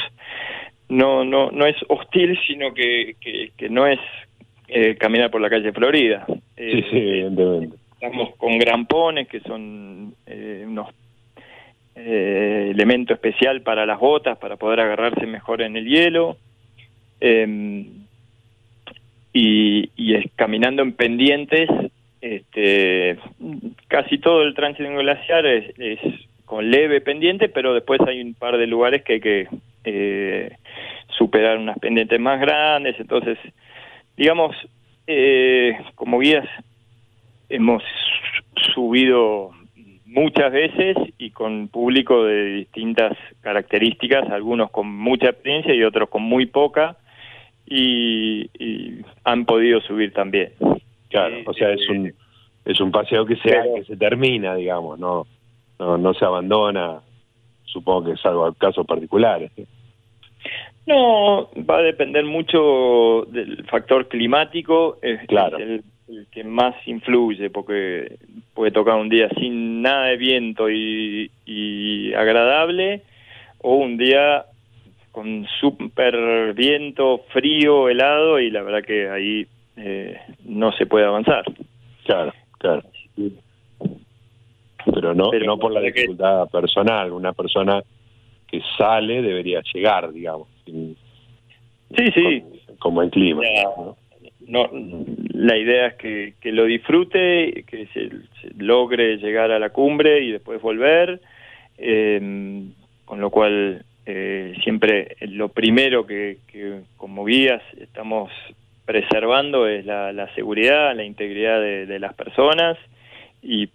no, 0.87 1.25
no, 1.25 1.51
no 1.51 1.65
es 1.65 1.75
hostil, 1.89 2.39
sino 2.47 2.73
que, 2.73 3.15
que, 3.19 3.69
no 3.69 3.85
es 3.85 3.99
eh, 4.69 4.95
caminar 4.95 5.29
por 5.29 5.41
la 5.41 5.49
calle 5.49 5.73
Florida. 5.73 6.25
sí, 6.27 6.35
sí, 6.55 6.97
Eh, 6.97 7.19
evidentemente. 7.19 7.77
Estamos 7.93 8.35
con 8.35 8.57
grampones, 8.57 9.27
que 9.27 9.39
son 9.41 10.13
eh, 10.27 10.63
unos 10.67 10.89
eh, 11.95 12.69
elemento 12.71 13.13
especial 13.13 13.61
para 13.61 13.85
las 13.85 13.99
botas, 13.99 14.37
para 14.37 14.57
poder 14.57 14.79
agarrarse 14.79 15.25
mejor 15.25 15.61
en 15.61 15.75
el 15.75 15.85
hielo. 15.85 16.37
Eh, 17.19 17.85
y, 19.33 19.89
y 19.97 20.15
es 20.15 20.31
caminando 20.35 20.81
en 20.81 20.93
pendientes, 20.93 21.69
este, 22.21 23.17
casi 23.87 24.17
todo 24.17 24.43
el 24.43 24.55
tránsito 24.55 24.89
glaciar 24.89 25.45
es, 25.45 25.73
con 26.45 26.69
leve 26.69 27.01
pendiente, 27.01 27.49
pero 27.49 27.73
después 27.73 27.99
hay 28.07 28.21
un 28.21 28.33
par 28.33 28.57
de 28.57 28.67
lugares 28.67 29.03
que 29.03 29.13
hay 29.13 29.19
que 29.19 29.47
eh, 29.83 30.57
superar 31.09 31.57
unas 31.57 31.77
pendientes 31.79 32.19
más 32.19 32.39
grandes, 32.39 32.99
entonces, 32.99 33.37
digamos, 34.15 34.55
eh, 35.07 35.77
como 35.95 36.19
guías 36.19 36.47
hemos 37.49 37.83
subido 38.73 39.51
muchas 40.05 40.51
veces 40.51 40.97
y 41.17 41.31
con 41.31 41.67
público 41.67 42.23
de 42.23 42.45
distintas 42.45 43.17
características, 43.41 44.29
algunos 44.29 44.71
con 44.71 44.87
mucha 44.87 45.29
experiencia 45.29 45.73
y 45.73 45.83
otros 45.83 46.09
con 46.09 46.23
muy 46.23 46.45
poca, 46.45 46.97
y 47.67 48.49
han 49.23 49.45
podido 49.45 49.81
subir 49.81 50.13
también. 50.13 50.51
Claro, 51.15 51.37
o 51.45 51.53
sea, 51.53 51.71
es 51.71 51.87
un 51.89 52.13
es 52.65 52.79
un 52.81 52.91
paseo 52.91 53.25
que 53.25 53.35
se 53.37 53.49
Pero- 53.49 53.75
que 53.75 53.83
se 53.83 53.97
termina, 53.97 54.55
digamos, 54.55 54.99
no 54.99 55.25
no 55.79 55.97
no 55.97 56.13
se 56.13 56.25
abandona. 56.25 56.99
Supongo 57.65 58.05
que 58.05 58.11
es 58.13 58.25
algo 58.25 58.53
casos 58.53 58.85
particulares. 58.85 59.51
No, 60.85 61.49
va 61.67 61.77
a 61.79 61.81
depender 61.81 62.23
mucho 62.25 63.25
del 63.29 63.65
factor 63.65 64.07
climático, 64.07 64.97
es, 65.01 65.19
Claro. 65.27 65.57
es 65.57 65.63
el, 65.63 65.83
el 66.09 66.27
que 66.31 66.43
más 66.43 66.75
influye, 66.87 67.49
porque 67.49 68.17
puede 68.53 68.71
tocar 68.71 68.95
un 68.95 69.09
día 69.09 69.27
sin 69.39 69.81
nada 69.81 70.05
de 70.07 70.17
viento 70.17 70.69
y, 70.69 71.31
y 71.45 72.13
agradable, 72.13 73.01
o 73.59 73.75
un 73.77 73.97
día 73.97 74.45
con 75.11 75.47
súper 75.59 76.53
viento, 76.53 77.21
frío, 77.29 77.89
helado, 77.89 78.39
y 78.39 78.51
la 78.51 78.61
verdad 78.61 78.83
que 78.83 79.09
ahí 79.09 79.47
eh, 79.77 80.17
no 80.45 80.71
se 80.73 80.85
puede 80.85 81.05
avanzar. 81.05 81.43
Claro, 82.05 82.33
claro. 82.59 82.83
Pero 84.93 85.13
no 85.15 85.29
Pero 85.31 85.45
no 85.45 85.57
por 85.57 85.71
la 85.71 85.81
que- 85.81 85.91
dificultad 85.91 86.47
personal. 86.49 87.11
Una 87.11 87.33
persona 87.33 87.81
que 88.47 88.61
sale 88.77 89.21
debería 89.21 89.61
llegar, 89.73 90.11
digamos, 90.11 90.47
sin- 90.65 90.95
Sí, 91.97 92.11
sí, 92.13 92.41
con, 92.67 92.75
con 92.77 92.95
buen 92.95 93.09
clima. 93.09 93.41
Ya. 93.43 93.63
¿no? 93.77 93.97
no, 94.47 94.69
la 95.33 95.57
idea 95.57 95.87
es 95.87 95.93
que, 95.95 96.33
que 96.39 96.51
lo 96.51 96.65
disfrute, 96.65 97.63
que 97.67 97.87
se, 97.93 98.09
se 98.41 98.53
logre 98.57 99.17
llegar 99.17 99.51
a 99.51 99.57
la 99.59 99.69
cumbre 99.69 100.23
y 100.23 100.31
después 100.31 100.61
volver, 100.61 101.19
eh, 101.77 102.63
con 103.05 103.19
lo 103.21 103.29
cual 103.31 103.83
eh, 104.05 104.53
siempre 104.63 105.15
lo 105.21 105.49
primero 105.49 106.05
que, 106.05 106.37
que 106.47 106.81
como 106.97 107.25
guías 107.25 107.61
estamos 107.79 108.31
preservando 108.85 109.67
es 109.67 109.85
la, 109.85 110.13
la 110.13 110.33
seguridad, 110.35 110.95
la 110.95 111.03
integridad 111.03 111.59
de, 111.59 111.85
de 111.85 111.99
las 111.99 112.13
personas 112.13 112.77
y 113.41 113.67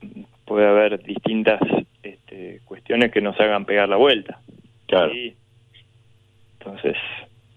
puede 0.45 0.67
haber 0.67 1.02
distintas 1.02 1.61
este, 2.02 2.61
cuestiones 2.64 3.12
que 3.12 3.21
nos 3.21 3.38
hagan 3.38 3.64
pegar 3.64 3.88
la 3.88 3.97
vuelta. 3.97 4.40
Claro. 4.87 5.12
¿sí? 5.12 5.35
Entonces, 6.59 6.97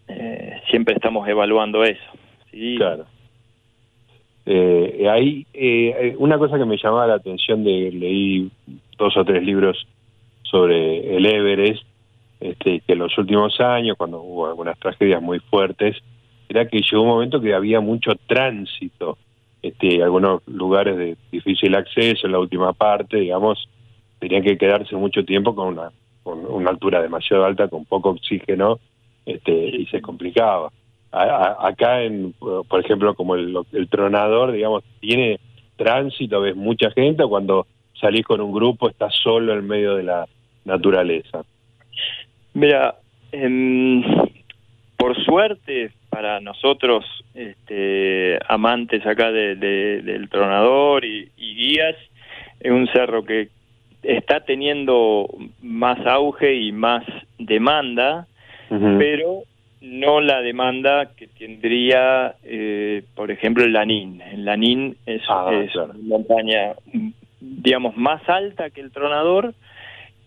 eh, 0.08 0.62
siempre 0.70 0.96
estamos 0.96 1.28
evaluando 1.28 1.84
eso. 1.84 2.04
¿sí? 2.52 2.76
Claro. 2.78 3.06
Eh, 4.46 5.08
ahí, 5.10 5.46
eh, 5.54 6.16
una 6.18 6.38
cosa 6.38 6.58
que 6.58 6.66
me 6.66 6.78
llamaba 6.78 7.08
la 7.08 7.16
atención 7.16 7.64
de 7.64 7.92
leí 7.92 8.52
dos 8.98 9.16
o 9.18 9.24
tres 9.24 9.42
libros 9.44 9.88
sobre 10.44 11.16
el 11.16 11.26
Everest, 11.26 11.84
este, 12.40 12.82
que 12.82 12.94
en 12.94 13.00
los 13.00 13.18
últimos 13.18 13.60
años, 13.60 13.98
cuando 13.98 14.22
hubo 14.22 14.48
algunas 14.48 14.78
tragedias 14.78 15.22
muy 15.22 15.40
fuertes, 15.40 15.98
que 16.70 16.82
llegó 16.82 17.04
un 17.04 17.10
momento 17.10 17.42
que 17.42 17.54
había 17.54 17.80
mucho 17.80 18.12
tránsito, 18.28 19.18
este, 19.62 20.04
algunos 20.04 20.46
lugares 20.48 20.98
de 20.98 21.18
difícil 21.32 21.76
acceso 21.76 22.28
en 22.28 22.34
la 22.34 22.40
última 22.40 22.74
parte, 22.74 23.18
digamos, 23.18 23.68
tenían 24.20 24.44
que 24.44 24.58
quedarse 24.58 24.96
mucho 24.96 25.24
tiempo 25.26 25.56
con 25.56 25.70
una, 25.70 25.92
con 26.24 26.46
una 26.46 26.70
altura 26.70 27.02
demasiado 27.02 27.46
alta, 27.46 27.68
con 27.68 27.86
poco 27.86 28.10
oxígeno, 28.10 28.80
este, 29.26 29.52
y 29.52 29.86
se 29.88 30.02
complicaba. 30.02 30.72
Acá, 31.12 32.02
en, 32.02 32.34
por 32.34 32.80
ejemplo, 32.80 33.14
como 33.14 33.36
el, 33.36 33.56
el 33.72 33.88
tronador, 33.88 34.52
digamos, 34.52 34.84
tiene 35.00 35.40
tránsito, 35.76 36.42
ves 36.42 36.56
mucha 36.56 36.90
gente, 36.92 37.24
o 37.24 37.30
cuando 37.30 37.68
salís 38.00 38.26
con 38.26 38.42
un 38.42 38.52
grupo 38.52 38.90
estás 38.90 39.14
solo 39.16 39.54
en 39.54 39.68
medio 39.68 39.96
de 39.96 40.04
la 40.04 40.28
naturaleza. 40.66 41.44
Mira, 42.54 42.96
em, 43.32 44.04
por 44.98 45.16
suerte 45.24 45.92
para 46.14 46.40
nosotros, 46.40 47.04
este, 47.34 48.38
amantes 48.48 49.04
acá 49.06 49.32
de- 49.32 49.56
de- 49.56 50.02
del 50.04 50.30
tronador 50.30 51.04
y, 51.06 51.30
y 51.38 51.56
guías, 51.56 51.96
es 52.60 52.72
un 52.72 52.88
cerro 52.88 53.24
que 53.24 53.50
está 54.04 54.42
teniendo 54.42 55.28
más 55.62 55.98
auge 56.06 56.54
y 56.54 56.72
más 56.72 57.04
demanda, 57.40 58.28
pero 58.70 59.44
no 59.82 60.20
la 60.22 60.42
demanda 60.42 61.12
que 61.16 61.28
tendría, 61.28 62.36
eh, 62.44 63.04
por 63.16 63.32
ejemplo, 63.32 63.64
el 63.64 63.74
Lanín. 63.74 64.22
El 64.22 64.46
Lanín 64.46 64.96
es, 65.06 65.22
Ah, 65.30 65.50
es 65.52 65.72
claro. 65.72 65.92
una 65.94 66.18
montaña, 66.18 66.74
digamos, 67.40 67.96
más 67.98 68.28
alta 68.30 68.70
que 68.70 68.82
el 68.82 68.92
Tronador, 68.92 69.54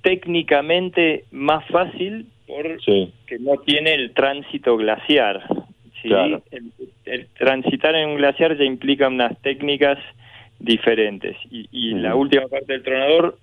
técnicamente 0.02 1.24
más 1.32 1.64
fácil 1.68 2.26
porque 2.46 2.76
Sí, 2.84 3.12
no 3.40 3.56
tiene 3.58 3.94
el 3.94 4.12
tránsito 4.14 4.76
glaciar. 4.76 5.42
¿Sí? 6.08 6.14
Claro. 6.14 6.42
El, 6.50 6.72
el 7.04 7.26
transitar 7.38 7.94
en 7.94 8.10
un 8.10 8.16
glaciar 8.16 8.56
ya 8.56 8.64
implica 8.64 9.08
unas 9.08 9.36
técnicas 9.42 9.98
diferentes. 10.58 11.36
Y, 11.50 11.68
y 11.70 11.94
la 11.94 12.14
última 12.14 12.46
parte 12.48 12.72
del 12.72 12.82
Tronador 12.82 13.38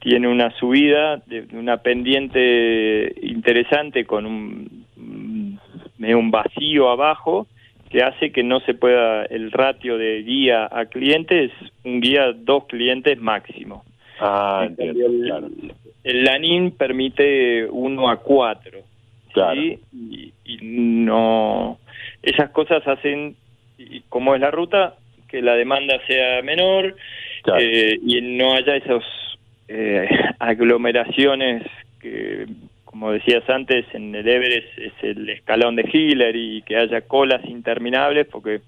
tiene 0.00 0.28
una 0.28 0.50
subida 0.58 1.18
de 1.26 1.46
una 1.52 1.78
pendiente 1.78 3.14
interesante 3.22 4.04
con 4.04 4.26
un, 4.26 4.84
un- 4.96 5.60
medio 5.98 6.18
un 6.18 6.30
vacío 6.30 6.90
abajo 6.90 7.46
que 7.88 8.02
hace 8.02 8.32
que 8.32 8.42
no 8.42 8.60
se 8.60 8.74
pueda 8.74 9.24
el 9.26 9.52
ratio 9.52 9.98
de 9.98 10.22
guía 10.22 10.68
a 10.70 10.86
cliente 10.86 11.44
es 11.44 11.52
un 11.84 12.00
guía 12.00 12.32
dos 12.32 12.64
clientes 12.66 13.18
máximo. 13.20 13.84
ah, 14.18 14.64
entiendo, 14.66 15.06
el, 15.06 15.20
claro. 15.26 15.48
el 16.04 16.24
LANIN 16.24 16.70
permite 16.72 17.66
uno 17.70 18.08
a 18.10 18.16
cuatro. 18.16 18.80
Claro. 19.32 19.60
¿sí? 19.60 19.78
Y, 19.92 20.32
y 20.54 20.58
no 20.62 21.78
esas 22.22 22.50
cosas 22.50 22.86
hacen 22.86 23.36
y 23.78 24.00
como 24.08 24.34
es 24.34 24.40
la 24.40 24.50
ruta 24.50 24.94
que 25.28 25.42
la 25.42 25.54
demanda 25.54 25.98
sea 26.06 26.42
menor 26.42 26.94
Claro. 27.42 27.60
eh, 27.60 27.98
y 28.06 28.20
no 28.20 28.54
haya 28.54 28.76
esos 28.76 29.02
eh, 29.68 30.08
aglomeraciones 30.38 31.64
que 32.00 32.46
como 32.84 33.10
decías 33.10 33.48
antes 33.48 33.86
en 33.94 34.14
el 34.14 34.28
Everest 34.28 34.78
es 34.78 34.92
el 35.02 35.28
escalón 35.28 35.74
de 35.76 35.88
Hiller 35.92 36.36
y 36.36 36.62
que 36.62 36.76
haya 36.76 37.00
colas 37.00 37.44
interminables 37.46 38.28
porque 38.28 38.60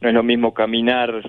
no 0.00 0.08
es 0.08 0.14
lo 0.14 0.22
mismo 0.22 0.52
caminar 0.54 1.22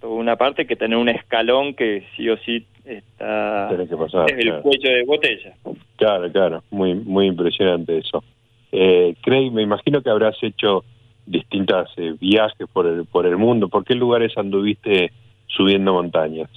toda 0.00 0.14
una 0.14 0.36
parte 0.36 0.66
que 0.66 0.76
tener 0.76 0.96
un 0.96 1.08
escalón 1.08 1.74
que 1.74 2.04
sí 2.16 2.28
o 2.30 2.36
sí 2.38 2.64
está 2.84 3.68
pasar, 3.98 4.30
es 4.30 4.38
el 4.38 4.44
claro. 4.44 4.62
cuello 4.62 4.90
de 4.90 5.04
botella 5.04 5.52
Claro, 5.96 6.32
claro, 6.32 6.64
muy 6.70 6.94
muy 6.94 7.26
impresionante 7.26 7.98
eso. 7.98 8.24
Eh, 8.72 9.14
Craig, 9.22 9.50
me 9.50 9.62
imagino 9.62 10.02
que 10.02 10.10
habrás 10.10 10.36
hecho 10.42 10.84
distintas 11.26 11.88
eh, 11.98 12.14
viajes 12.18 12.66
por 12.72 12.86
el 12.86 13.04
por 13.04 13.26
el 13.26 13.36
mundo. 13.36 13.68
¿Por 13.68 13.84
qué 13.84 13.94
lugares 13.94 14.36
anduviste 14.36 15.12
subiendo 15.46 15.92
montañas? 15.92 16.48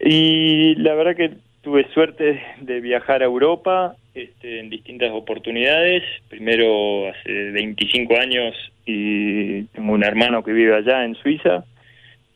Y 0.00 0.76
la 0.76 0.94
verdad 0.94 1.16
que 1.16 1.36
tuve 1.62 1.88
suerte 1.92 2.40
de 2.60 2.80
viajar 2.80 3.22
a 3.22 3.26
Europa 3.26 3.96
este, 4.14 4.60
en 4.60 4.70
distintas 4.70 5.10
oportunidades. 5.12 6.04
Primero 6.28 7.08
hace 7.08 7.50
25 7.50 8.16
años 8.16 8.54
y 8.84 9.64
tengo 9.64 9.92
un 9.92 10.04
hermano 10.04 10.44
que 10.44 10.52
vive 10.52 10.76
allá 10.76 11.04
en 11.04 11.16
Suiza, 11.16 11.64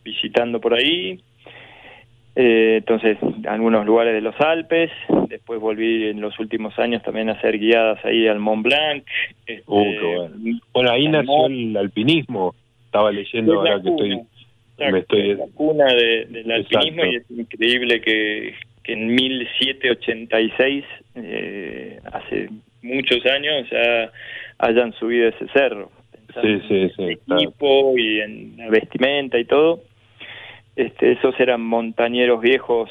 visitando 0.05 0.61
por 0.61 0.75
ahí. 0.75 1.21
Eh, 2.37 2.77
entonces, 2.79 3.19
algunos 3.49 3.85
lugares 3.85 4.15
de 4.15 4.21
los 4.21 4.39
Alpes. 4.41 4.91
Después 5.29 5.61
volví 5.61 6.07
en 6.09 6.21
los 6.21 6.39
últimos 6.39 6.79
años 6.79 7.03
también 7.03 7.29
a 7.29 7.33
hacer 7.33 7.59
guiadas 7.59 8.05
ahí 8.05 8.27
al 8.29 8.39
Mont 8.39 8.63
Blanc. 8.65 9.05
Este, 9.47 9.63
Uh, 9.67 9.85
bueno. 10.29 10.61
Bueno, 10.73 10.91
ahí 10.93 11.09
nació 11.09 11.47
el 11.47 11.77
alpinismo. 11.77 12.55
Estaba 12.87 13.11
leyendo 13.13 13.53
Es 13.53 13.59
ahora 13.59 13.83
que 13.83 13.89
estoy. 13.91 14.13
Exacto, 14.13 14.93
me 14.93 14.99
estoy 15.01 15.31
es 15.33 15.39
la 15.39 15.47
cuna 15.55 15.85
de- 15.95 16.25
del 16.27 16.51
alpinismo 16.53 17.03
Exacto. 17.05 17.07
y 17.13 17.17
es 17.17 17.31
increíble 17.39 18.01
que, 18.01 18.55
que 18.83 18.93
en 18.95 19.15
1786, 19.15 20.85
eh, 21.17 21.99
hace 22.13 22.49
muchos 22.83 23.25
años, 23.27 23.69
ya 23.71 24.11
hayan 24.59 24.93
subido 24.95 25.29
ese 25.29 25.47
cerro. 25.53 25.91
Sí, 26.41 26.61
sí, 26.69 26.89
sí, 26.97 27.03
equipo 27.03 27.93
y 27.99 28.21
en 28.21 28.57
la 28.57 28.69
vestimenta 28.71 29.39
y 29.39 29.45
todo. 29.45 29.83
Este, 30.81 31.13
esos 31.13 31.39
eran 31.39 31.61
montañeros 31.61 32.41
viejos. 32.41 32.89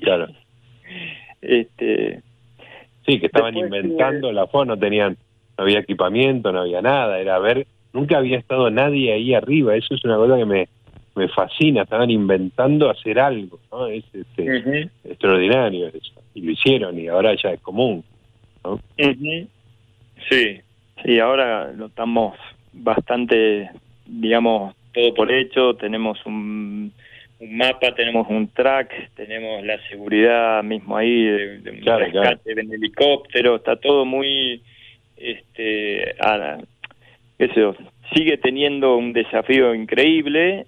Claro. 0.00 0.28
Este, 1.42 2.22
sí, 3.04 3.20
que 3.20 3.26
estaban 3.26 3.54
inventando 3.54 4.32
la 4.32 4.46
foto, 4.46 4.64
no 4.64 4.78
tenían, 4.78 5.18
no 5.58 5.64
había 5.64 5.80
equipamiento, 5.80 6.52
no 6.52 6.60
había 6.60 6.80
nada, 6.80 7.20
era 7.20 7.38
ver, 7.38 7.66
nunca 7.92 8.16
había 8.16 8.38
estado 8.38 8.70
nadie 8.70 9.12
ahí 9.12 9.34
arriba, 9.34 9.76
eso 9.76 9.94
es 9.94 10.02
una 10.04 10.16
cosa 10.16 10.38
que 10.38 10.46
me, 10.46 10.68
me 11.14 11.28
fascina, 11.28 11.82
estaban 11.82 12.10
inventando 12.10 12.88
hacer 12.88 13.20
algo, 13.20 13.58
¿no? 13.70 13.88
Es 13.88 14.04
este, 14.14 14.88
extraordinario 15.04 15.88
eso, 15.88 16.22
y 16.34 16.40
lo 16.40 16.52
hicieron 16.52 16.98
y 16.98 17.08
ahora 17.08 17.34
ya 17.34 17.50
es 17.50 17.60
común, 17.60 18.04
¿no? 18.64 18.80
Sí, 20.30 20.60
sí, 21.04 21.18
ahora 21.18 21.72
lo 21.72 21.86
estamos 21.86 22.38
bastante, 22.72 23.70
digamos, 24.06 24.74
todo 24.92 25.14
por 25.14 25.32
hecho, 25.32 25.74
tenemos 25.74 26.24
un, 26.26 26.92
un 27.38 27.56
mapa, 27.56 27.94
tenemos 27.94 28.28
un 28.28 28.48
track, 28.48 29.10
tenemos 29.14 29.64
la 29.64 29.78
seguridad 29.88 30.62
mismo 30.62 30.96
ahí 30.96 31.24
de, 31.24 31.58
de 31.58 31.70
un 31.70 31.84
rescate 31.84 32.52
en 32.52 32.72
helicóptero, 32.72 33.56
está 33.56 33.76
todo 33.76 34.04
muy, 34.04 34.62
este, 35.16 36.14
eso, 37.38 37.76
sigue 38.14 38.36
teniendo 38.38 38.96
un 38.96 39.12
desafío 39.12 39.74
increíble, 39.74 40.66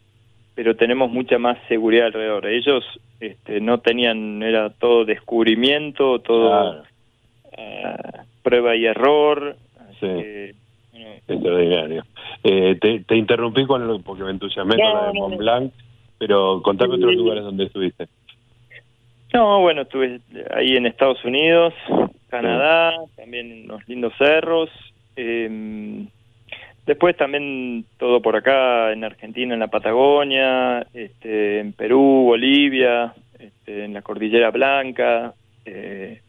pero 0.55 0.77
tenemos 0.77 1.11
mucha 1.11 1.39
más 1.39 1.59
seguridad 1.69 2.07
alrededor. 2.07 2.47
Ellos 2.47 2.85
este, 3.21 3.61
no 3.61 3.79
tenían, 3.79 4.43
era 4.43 4.71
todo 4.71 5.05
descubrimiento, 5.05 6.21
todo 6.21 6.85
ah, 7.57 8.25
prueba 8.43 8.77
y 8.77 8.87
error. 8.87 9.57
Sí. 10.01 10.55
Extraordinario. 10.95 12.05
Eh, 12.43 12.79
te, 13.07 13.17
interrumpí 13.17 13.67
con 13.67 13.87
lo, 13.87 14.01
porque 14.01 14.23
me 14.23 14.31
entusiasmé 14.31 14.77
con 14.77 14.93
la 14.93 15.07
de 15.07 15.13
Mont 15.19 15.37
Blanc, 15.37 15.73
pero 16.19 16.63
contame 16.63 16.95
otros 16.95 17.15
lugares 17.15 17.45
donde 17.45 17.65
estuviste. 17.65 18.09
No, 19.33 19.61
bueno, 19.61 19.83
estuve 19.83 20.21
ahí 20.55 20.77
en 20.77 20.87
Estados 20.87 21.25
Unidos, 21.25 21.75
Canadá, 22.29 22.95
también 23.17 23.65
unos 23.65 23.87
lindos 23.89 24.13
cerros. 24.19 24.71
Eh, 25.17 26.07
Después 26.87 27.17
también 27.17 27.87
todo 27.99 28.21
por 28.21 28.37
acá, 28.37 28.93
en 28.93 29.05
Argentina, 29.05 29.55
en 29.55 29.61
la 29.61 29.69
Patagonia, 29.69 30.87
este, 30.93 31.61
en 31.61 31.73
Perú, 31.73 32.25
Bolivia, 32.27 33.15
este, 33.39 33.85
en 33.87 33.95
la 33.95 34.03
Cordillera 34.03 34.51
Blanca. 34.51 35.33
Eh, 35.65 36.21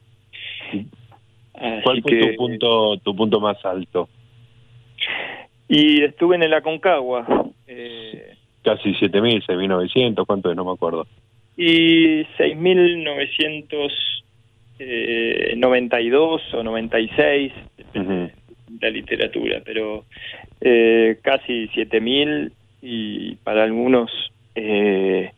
¿Cuál 1.84 2.02
fue 2.02 2.20
tu 2.20 2.36
punto, 2.38 2.98
tu 2.98 3.16
punto 3.16 3.42
más 3.42 3.64
alto? 3.66 4.08
Y 5.68 6.04
estuve 6.04 6.36
en 6.36 6.44
el 6.44 6.54
Aconcagua. 6.54 7.26
Eh, 7.68 8.36
Casi 8.64 8.94
7.000, 8.94 9.46
6.900, 9.46 10.26
¿cuánto 10.26 10.50
es? 10.50 10.56
No 10.56 10.66
me 10.66 10.72
acuerdo. 10.72 11.06
Y 11.56 12.24
6.992 12.38 14.12
eh, 14.80 16.58
o 16.58 16.64
96, 16.64 17.54
uh 17.96 18.30
la 18.82 18.90
literatura, 18.90 19.62
pero 19.64 20.06
eh, 20.62 21.20
casi 21.22 21.68
7.000 21.70 22.52
y 22.82 23.36
para 23.36 23.64
algunos 23.64 24.12
eh, 24.54 25.32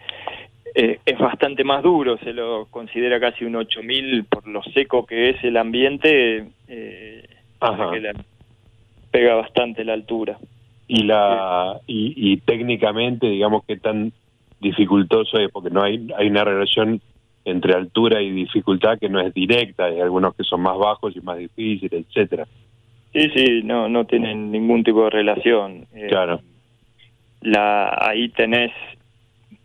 eh, 0.75 0.99
es 1.05 1.17
bastante 1.17 1.63
más 1.63 1.83
duro, 1.83 2.17
se 2.17 2.33
lo 2.33 2.65
considera 2.69 3.19
casi 3.19 3.45
un 3.45 3.53
8.000 3.53 4.25
por 4.27 4.47
lo 4.47 4.63
seco 4.63 5.05
que 5.05 5.29
es 5.29 5.43
el 5.43 5.57
ambiente, 5.57 6.45
eh, 6.67 7.25
pega 9.17 9.34
bastante 9.34 9.84
la 9.84 9.93
altura. 9.93 10.38
Y, 10.88 11.03
la, 11.03 11.80
y, 11.88 12.13
y 12.15 12.38
técnicamente, 12.38 13.27
digamos, 13.27 13.65
que 13.65 13.77
tan 13.77 14.13
dificultoso 14.60 15.39
es, 15.39 15.49
porque 15.51 15.71
no 15.71 15.82
hay, 15.82 16.08
hay 16.15 16.27
una 16.27 16.43
relación 16.43 17.01
entre 17.45 17.73
altura 17.73 18.21
y 18.21 18.30
dificultad 18.30 18.99
que 18.99 19.10
no 19.10 19.19
es 19.19 19.34
directa, 19.34 19.86
hay 19.86 19.99
algunos 19.99 20.36
que 20.36 20.43
son 20.43 20.62
más 20.62 20.77
bajos 20.77 21.15
y 21.15 21.21
más 21.21 21.39
difíciles, 21.39 22.06
etcétera. 22.08 22.45
Sí, 23.12 23.27
sí, 23.34 23.62
no, 23.63 23.89
no 23.89 24.06
tienen 24.06 24.51
ningún 24.51 24.84
tipo 24.84 25.06
de 25.06 25.10
relación. 25.10 25.88
Eh, 25.95 26.08
claro. 26.10 26.41
la, 27.41 27.97
ahí 27.99 28.30
tenés, 28.30 28.71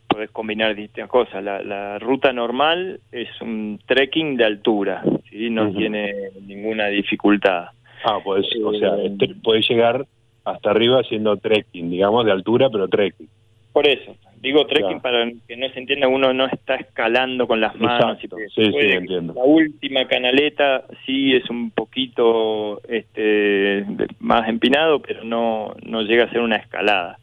podés 0.09 0.31
combinar 0.31 0.75
distintas 0.75 1.11
cosas. 1.11 1.45
La, 1.45 1.61
la 1.63 1.99
ruta 1.99 2.33
normal 2.33 3.01
es 3.11 3.29
un 3.43 3.79
trekking 3.85 4.39
de 4.39 4.47
altura, 4.47 5.03
¿sí? 5.29 5.51
no 5.51 5.71
tiene 5.73 6.31
ninguna 6.47 6.87
dificultad. 6.87 7.67
Ah, 8.05 8.19
pues, 8.23 8.47
o 8.65 8.73
sea, 8.75 8.97
eh, 8.97 9.17
puedes 9.43 9.69
llegar 9.69 10.07
hasta 10.45 10.71
arriba 10.71 11.01
haciendo 11.01 11.37
trekking, 11.37 11.91
digamos, 11.91 12.25
de 12.25 12.33
altura, 12.33 12.69
pero 12.71 12.89
trekking. 12.89 13.29
Por 13.73 13.87
eso, 13.87 14.15
digo 14.41 14.67
trekking 14.67 15.01
para 15.01 15.31
que 15.49 15.57
no 15.57 15.69
se 15.71 15.79
entienda, 15.79 16.09
uno 16.09 16.35
no 16.35 16.47
está 16.47 16.75
escalando 16.75 17.47
con 17.47 17.61
las 17.61 17.75
manos. 17.77 18.19
sí, 18.21 18.29
sí, 18.55 18.73
entiendo. 18.91 19.33
La 19.35 19.45
última 19.45 20.07
canaleta 20.07 20.85
sí 21.07 21.35
es 21.35 21.49
un 21.49 21.71
poquito 21.71 22.83
este, 22.89 23.87
más 24.19 24.49
empinado, 24.49 25.01
pero 25.01 25.25
no, 25.25 25.75
no 25.87 26.03
llega 26.03 26.25
a 26.25 26.31
ser 26.31 26.41
una 26.41 26.57
escalada. 26.57 27.19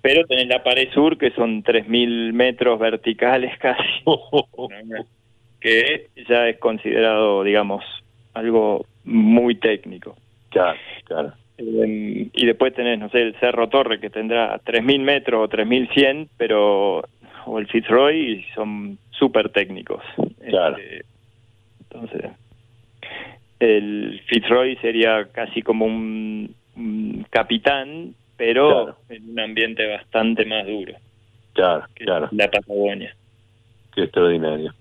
Pero 0.00 0.26
tenés 0.26 0.48
la 0.48 0.64
pared 0.64 0.88
sur, 0.92 1.16
que 1.16 1.30
son 1.30 1.62
3.000 1.62 2.32
metros 2.32 2.80
verticales 2.80 3.56
casi, 3.60 3.84
que 5.60 6.08
ya 6.28 6.48
es 6.48 6.58
considerado, 6.58 7.44
digamos, 7.44 7.84
algo 8.34 8.84
muy 9.04 9.56
técnico. 9.56 10.16
Claro, 10.50 10.78
claro. 11.04 11.32
Eh, 11.58 12.28
y 12.32 12.46
después 12.46 12.74
tenés, 12.74 12.98
no 12.98 13.08
sé, 13.10 13.22
el 13.22 13.34
Cerro 13.38 13.68
Torre 13.68 14.00
que 14.00 14.10
tendrá 14.10 14.60
3.000 14.60 15.00
metros 15.00 15.44
o 15.44 15.48
3.100, 15.48 16.28
pero, 16.36 17.02
o 17.46 17.58
el 17.58 17.66
Fitzroy, 17.68 18.32
y 18.32 18.44
son 18.54 18.98
súper 19.10 19.50
técnicos. 19.50 20.02
Claro. 20.46 20.76
Este, 20.76 21.04
entonces, 21.80 22.30
el 23.60 24.20
Fitzroy 24.26 24.76
sería 24.76 25.28
casi 25.32 25.62
como 25.62 25.86
un, 25.86 26.54
capitán, 27.30 28.14
pero 28.36 28.96
en 29.08 29.30
un 29.30 29.40
ambiente 29.40 29.86
bastante 29.86 30.44
más 30.44 30.66
duro. 30.66 30.94
Claro, 31.52 31.84
claro. 31.94 32.28
La 32.32 32.50
Patagonia. 32.50 33.14
Qué 33.94 34.04
extraordinario. 34.04 34.72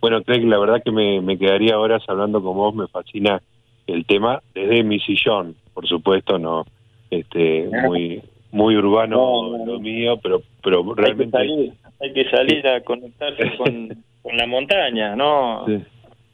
Bueno, 0.00 0.22
Craig, 0.22 0.44
la 0.44 0.58
verdad 0.58 0.82
que 0.82 0.90
me, 0.90 1.20
me 1.20 1.38
quedaría 1.38 1.78
horas 1.78 2.02
hablando 2.08 2.42
con 2.42 2.56
vos, 2.56 2.74
me 2.74 2.88
fascina 2.88 3.40
el 3.86 4.04
tema 4.06 4.42
desde 4.54 4.82
mi 4.82 5.00
sillón, 5.00 5.56
por 5.72 5.86
supuesto, 5.86 6.38
no 6.38 6.64
este 7.10 7.68
muy 7.86 8.22
muy 8.50 8.76
urbano 8.76 9.58
lo 9.64 9.80
mío, 9.80 10.18
pero 10.22 10.42
pero 10.62 10.94
realmente 10.94 11.36
hay 11.36 12.12
que 12.12 12.24
salir, 12.30 12.66
a 12.66 12.80
conectarse 12.80 13.56
con, 13.56 13.88
con 14.22 14.36
la 14.36 14.46
montaña, 14.46 15.14
¿no? 15.16 15.66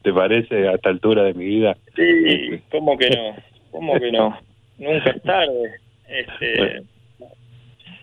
¿Te 0.03 0.13
parece 0.13 0.69
a 0.69 0.73
esta 0.73 0.89
altura 0.89 1.25
de 1.25 1.35
mi 1.35 1.45
vida? 1.45 1.77
Sí, 1.95 2.03
este. 2.27 2.63
¿cómo 2.71 2.97
que 2.97 3.11
no? 3.11 3.37
¿Cómo 3.71 3.99
que 3.99 4.13
no? 4.13 4.39
Nunca 4.79 5.11
es 5.11 5.23
tarde. 5.23 5.71
Este... 6.09 6.83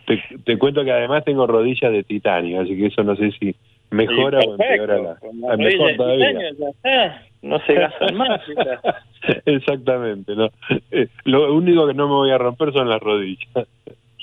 Te, 0.06 0.24
te, 0.46 0.58
cuento 0.58 0.86
que 0.86 0.92
además 0.92 1.26
tengo 1.26 1.48
rodillas 1.48 1.92
de 1.92 2.04
titanio, 2.04 2.62
así 2.62 2.78
que 2.78 2.86
eso 2.86 3.04
no 3.04 3.16
sé 3.18 3.32
si 3.32 3.56
mejora 3.92 4.40
o 4.40 4.52
empeora 4.52 4.98
la. 4.98 5.58
Mejor 5.58 5.96
todavía. 5.96 7.22
No 7.42 7.60
se 7.60 7.74
gastan 7.74 8.16
más. 8.18 8.42
Exactamente, 9.46 10.36
no. 10.36 10.50
Eh, 10.92 11.08
lo 11.26 11.54
único 11.54 11.88
que 11.88 11.94
no 11.94 12.08
me 12.08 12.14
voy 12.14 12.32
a 12.32 12.38
romper 12.38 12.74
son 12.74 12.90
las 12.90 13.02
rodillas. 13.02 13.68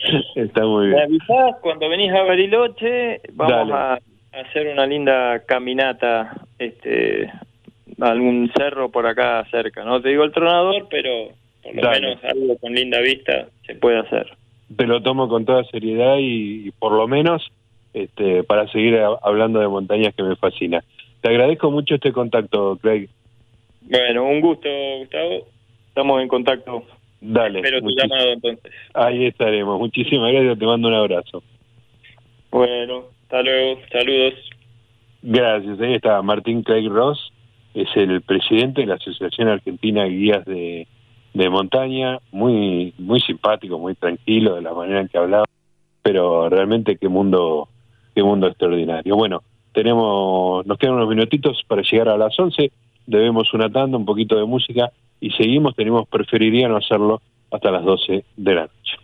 Está 0.34 0.64
muy 0.64 0.88
bien. 0.88 0.96
Me 0.96 1.02
avisás 1.04 1.56
cuando 1.60 1.88
venís 1.88 2.12
a 2.12 2.22
Bariloche, 2.22 3.20
vamos 3.32 3.70
a 3.72 3.98
hacer 4.32 4.68
una 4.68 4.86
linda 4.86 5.40
caminata, 5.46 6.34
este, 6.58 7.30
a 8.00 8.08
algún 8.08 8.50
cerro 8.56 8.90
por 8.90 9.06
acá 9.06 9.44
cerca. 9.50 9.84
No 9.84 10.00
te 10.00 10.10
digo 10.10 10.24
el 10.24 10.32
tronador, 10.32 10.86
pero 10.90 11.28
por 11.62 11.74
lo 11.74 11.90
menos 11.90 12.24
algo 12.24 12.58
con 12.58 12.74
linda 12.74 13.00
vista 13.00 13.46
se 13.66 13.74
puede 13.74 14.00
hacer. 14.00 14.36
Te 14.76 14.86
lo 14.86 15.02
tomo 15.02 15.28
con 15.28 15.44
toda 15.44 15.64
seriedad 15.64 16.16
y, 16.18 16.70
por 16.72 16.92
lo 16.92 17.06
menos 17.06 17.50
este, 17.94 18.44
para 18.44 18.68
seguir 18.68 19.00
hablando 19.22 19.60
de 19.60 19.68
montañas 19.68 20.14
que 20.14 20.22
me 20.22 20.36
fascina. 20.36 20.84
Te 21.20 21.30
agradezco 21.30 21.70
mucho 21.70 21.94
este 21.94 22.12
contacto, 22.12 22.76
Craig. 22.82 23.08
Bueno, 23.80 24.24
un 24.24 24.40
gusto, 24.40 24.68
Gustavo. 24.98 25.46
Estamos 25.88 26.20
en 26.20 26.28
contacto. 26.28 26.84
Dale. 27.20 27.60
Espero 27.60 27.80
tu 27.80 27.90
llamado 27.90 28.32
entonces. 28.32 28.72
Ahí 28.92 29.26
estaremos. 29.26 29.78
Muchísimas 29.78 30.32
gracias. 30.32 30.58
Te 30.58 30.66
mando 30.66 30.88
un 30.88 30.94
abrazo. 30.94 31.42
Bueno, 32.50 33.04
hasta 33.22 33.42
luego. 33.42 33.80
Saludos. 33.90 34.34
Gracias. 35.22 35.80
Ahí 35.80 35.94
está 35.94 36.20
Martín 36.20 36.62
Craig 36.62 36.88
Ross. 36.88 37.32
Es 37.72 37.88
el 37.96 38.20
presidente 38.22 38.82
de 38.82 38.86
la 38.88 38.94
Asociación 38.96 39.48
Argentina 39.48 40.04
de 40.04 40.10
Guías 40.10 40.44
de, 40.44 40.86
de 41.32 41.48
Montaña. 41.48 42.18
Muy, 42.30 42.92
muy 42.98 43.20
simpático, 43.20 43.78
muy 43.78 43.94
tranquilo 43.94 44.56
de 44.56 44.62
la 44.62 44.74
manera 44.74 45.00
en 45.00 45.08
que 45.08 45.18
hablaba. 45.18 45.44
Pero 46.02 46.50
realmente 46.50 46.98
qué 46.98 47.08
mundo, 47.08 47.68
qué 48.14 48.22
mundo 48.22 48.46
extraordinario. 48.46 49.16
Bueno, 49.16 49.42
tenemos, 49.72 50.64
nos 50.66 50.78
quedan 50.78 50.94
unos 50.94 51.08
minutitos 51.08 51.62
para 51.66 51.82
llegar 51.82 52.08
a 52.08 52.16
las 52.16 52.38
11 52.38 52.70
debemos 53.06 53.52
una 53.54 53.70
tanda, 53.70 53.96
un 53.96 54.04
poquito 54.04 54.36
de 54.36 54.44
música 54.44 54.90
y 55.20 55.30
seguimos, 55.30 55.74
tenemos, 55.74 56.08
preferiría 56.08 56.68
no 56.68 56.76
hacerlo 56.76 57.20
hasta 57.50 57.70
las 57.70 57.84
12 57.84 58.24
de 58.36 58.54
la 58.54 58.62
noche. 58.62 59.03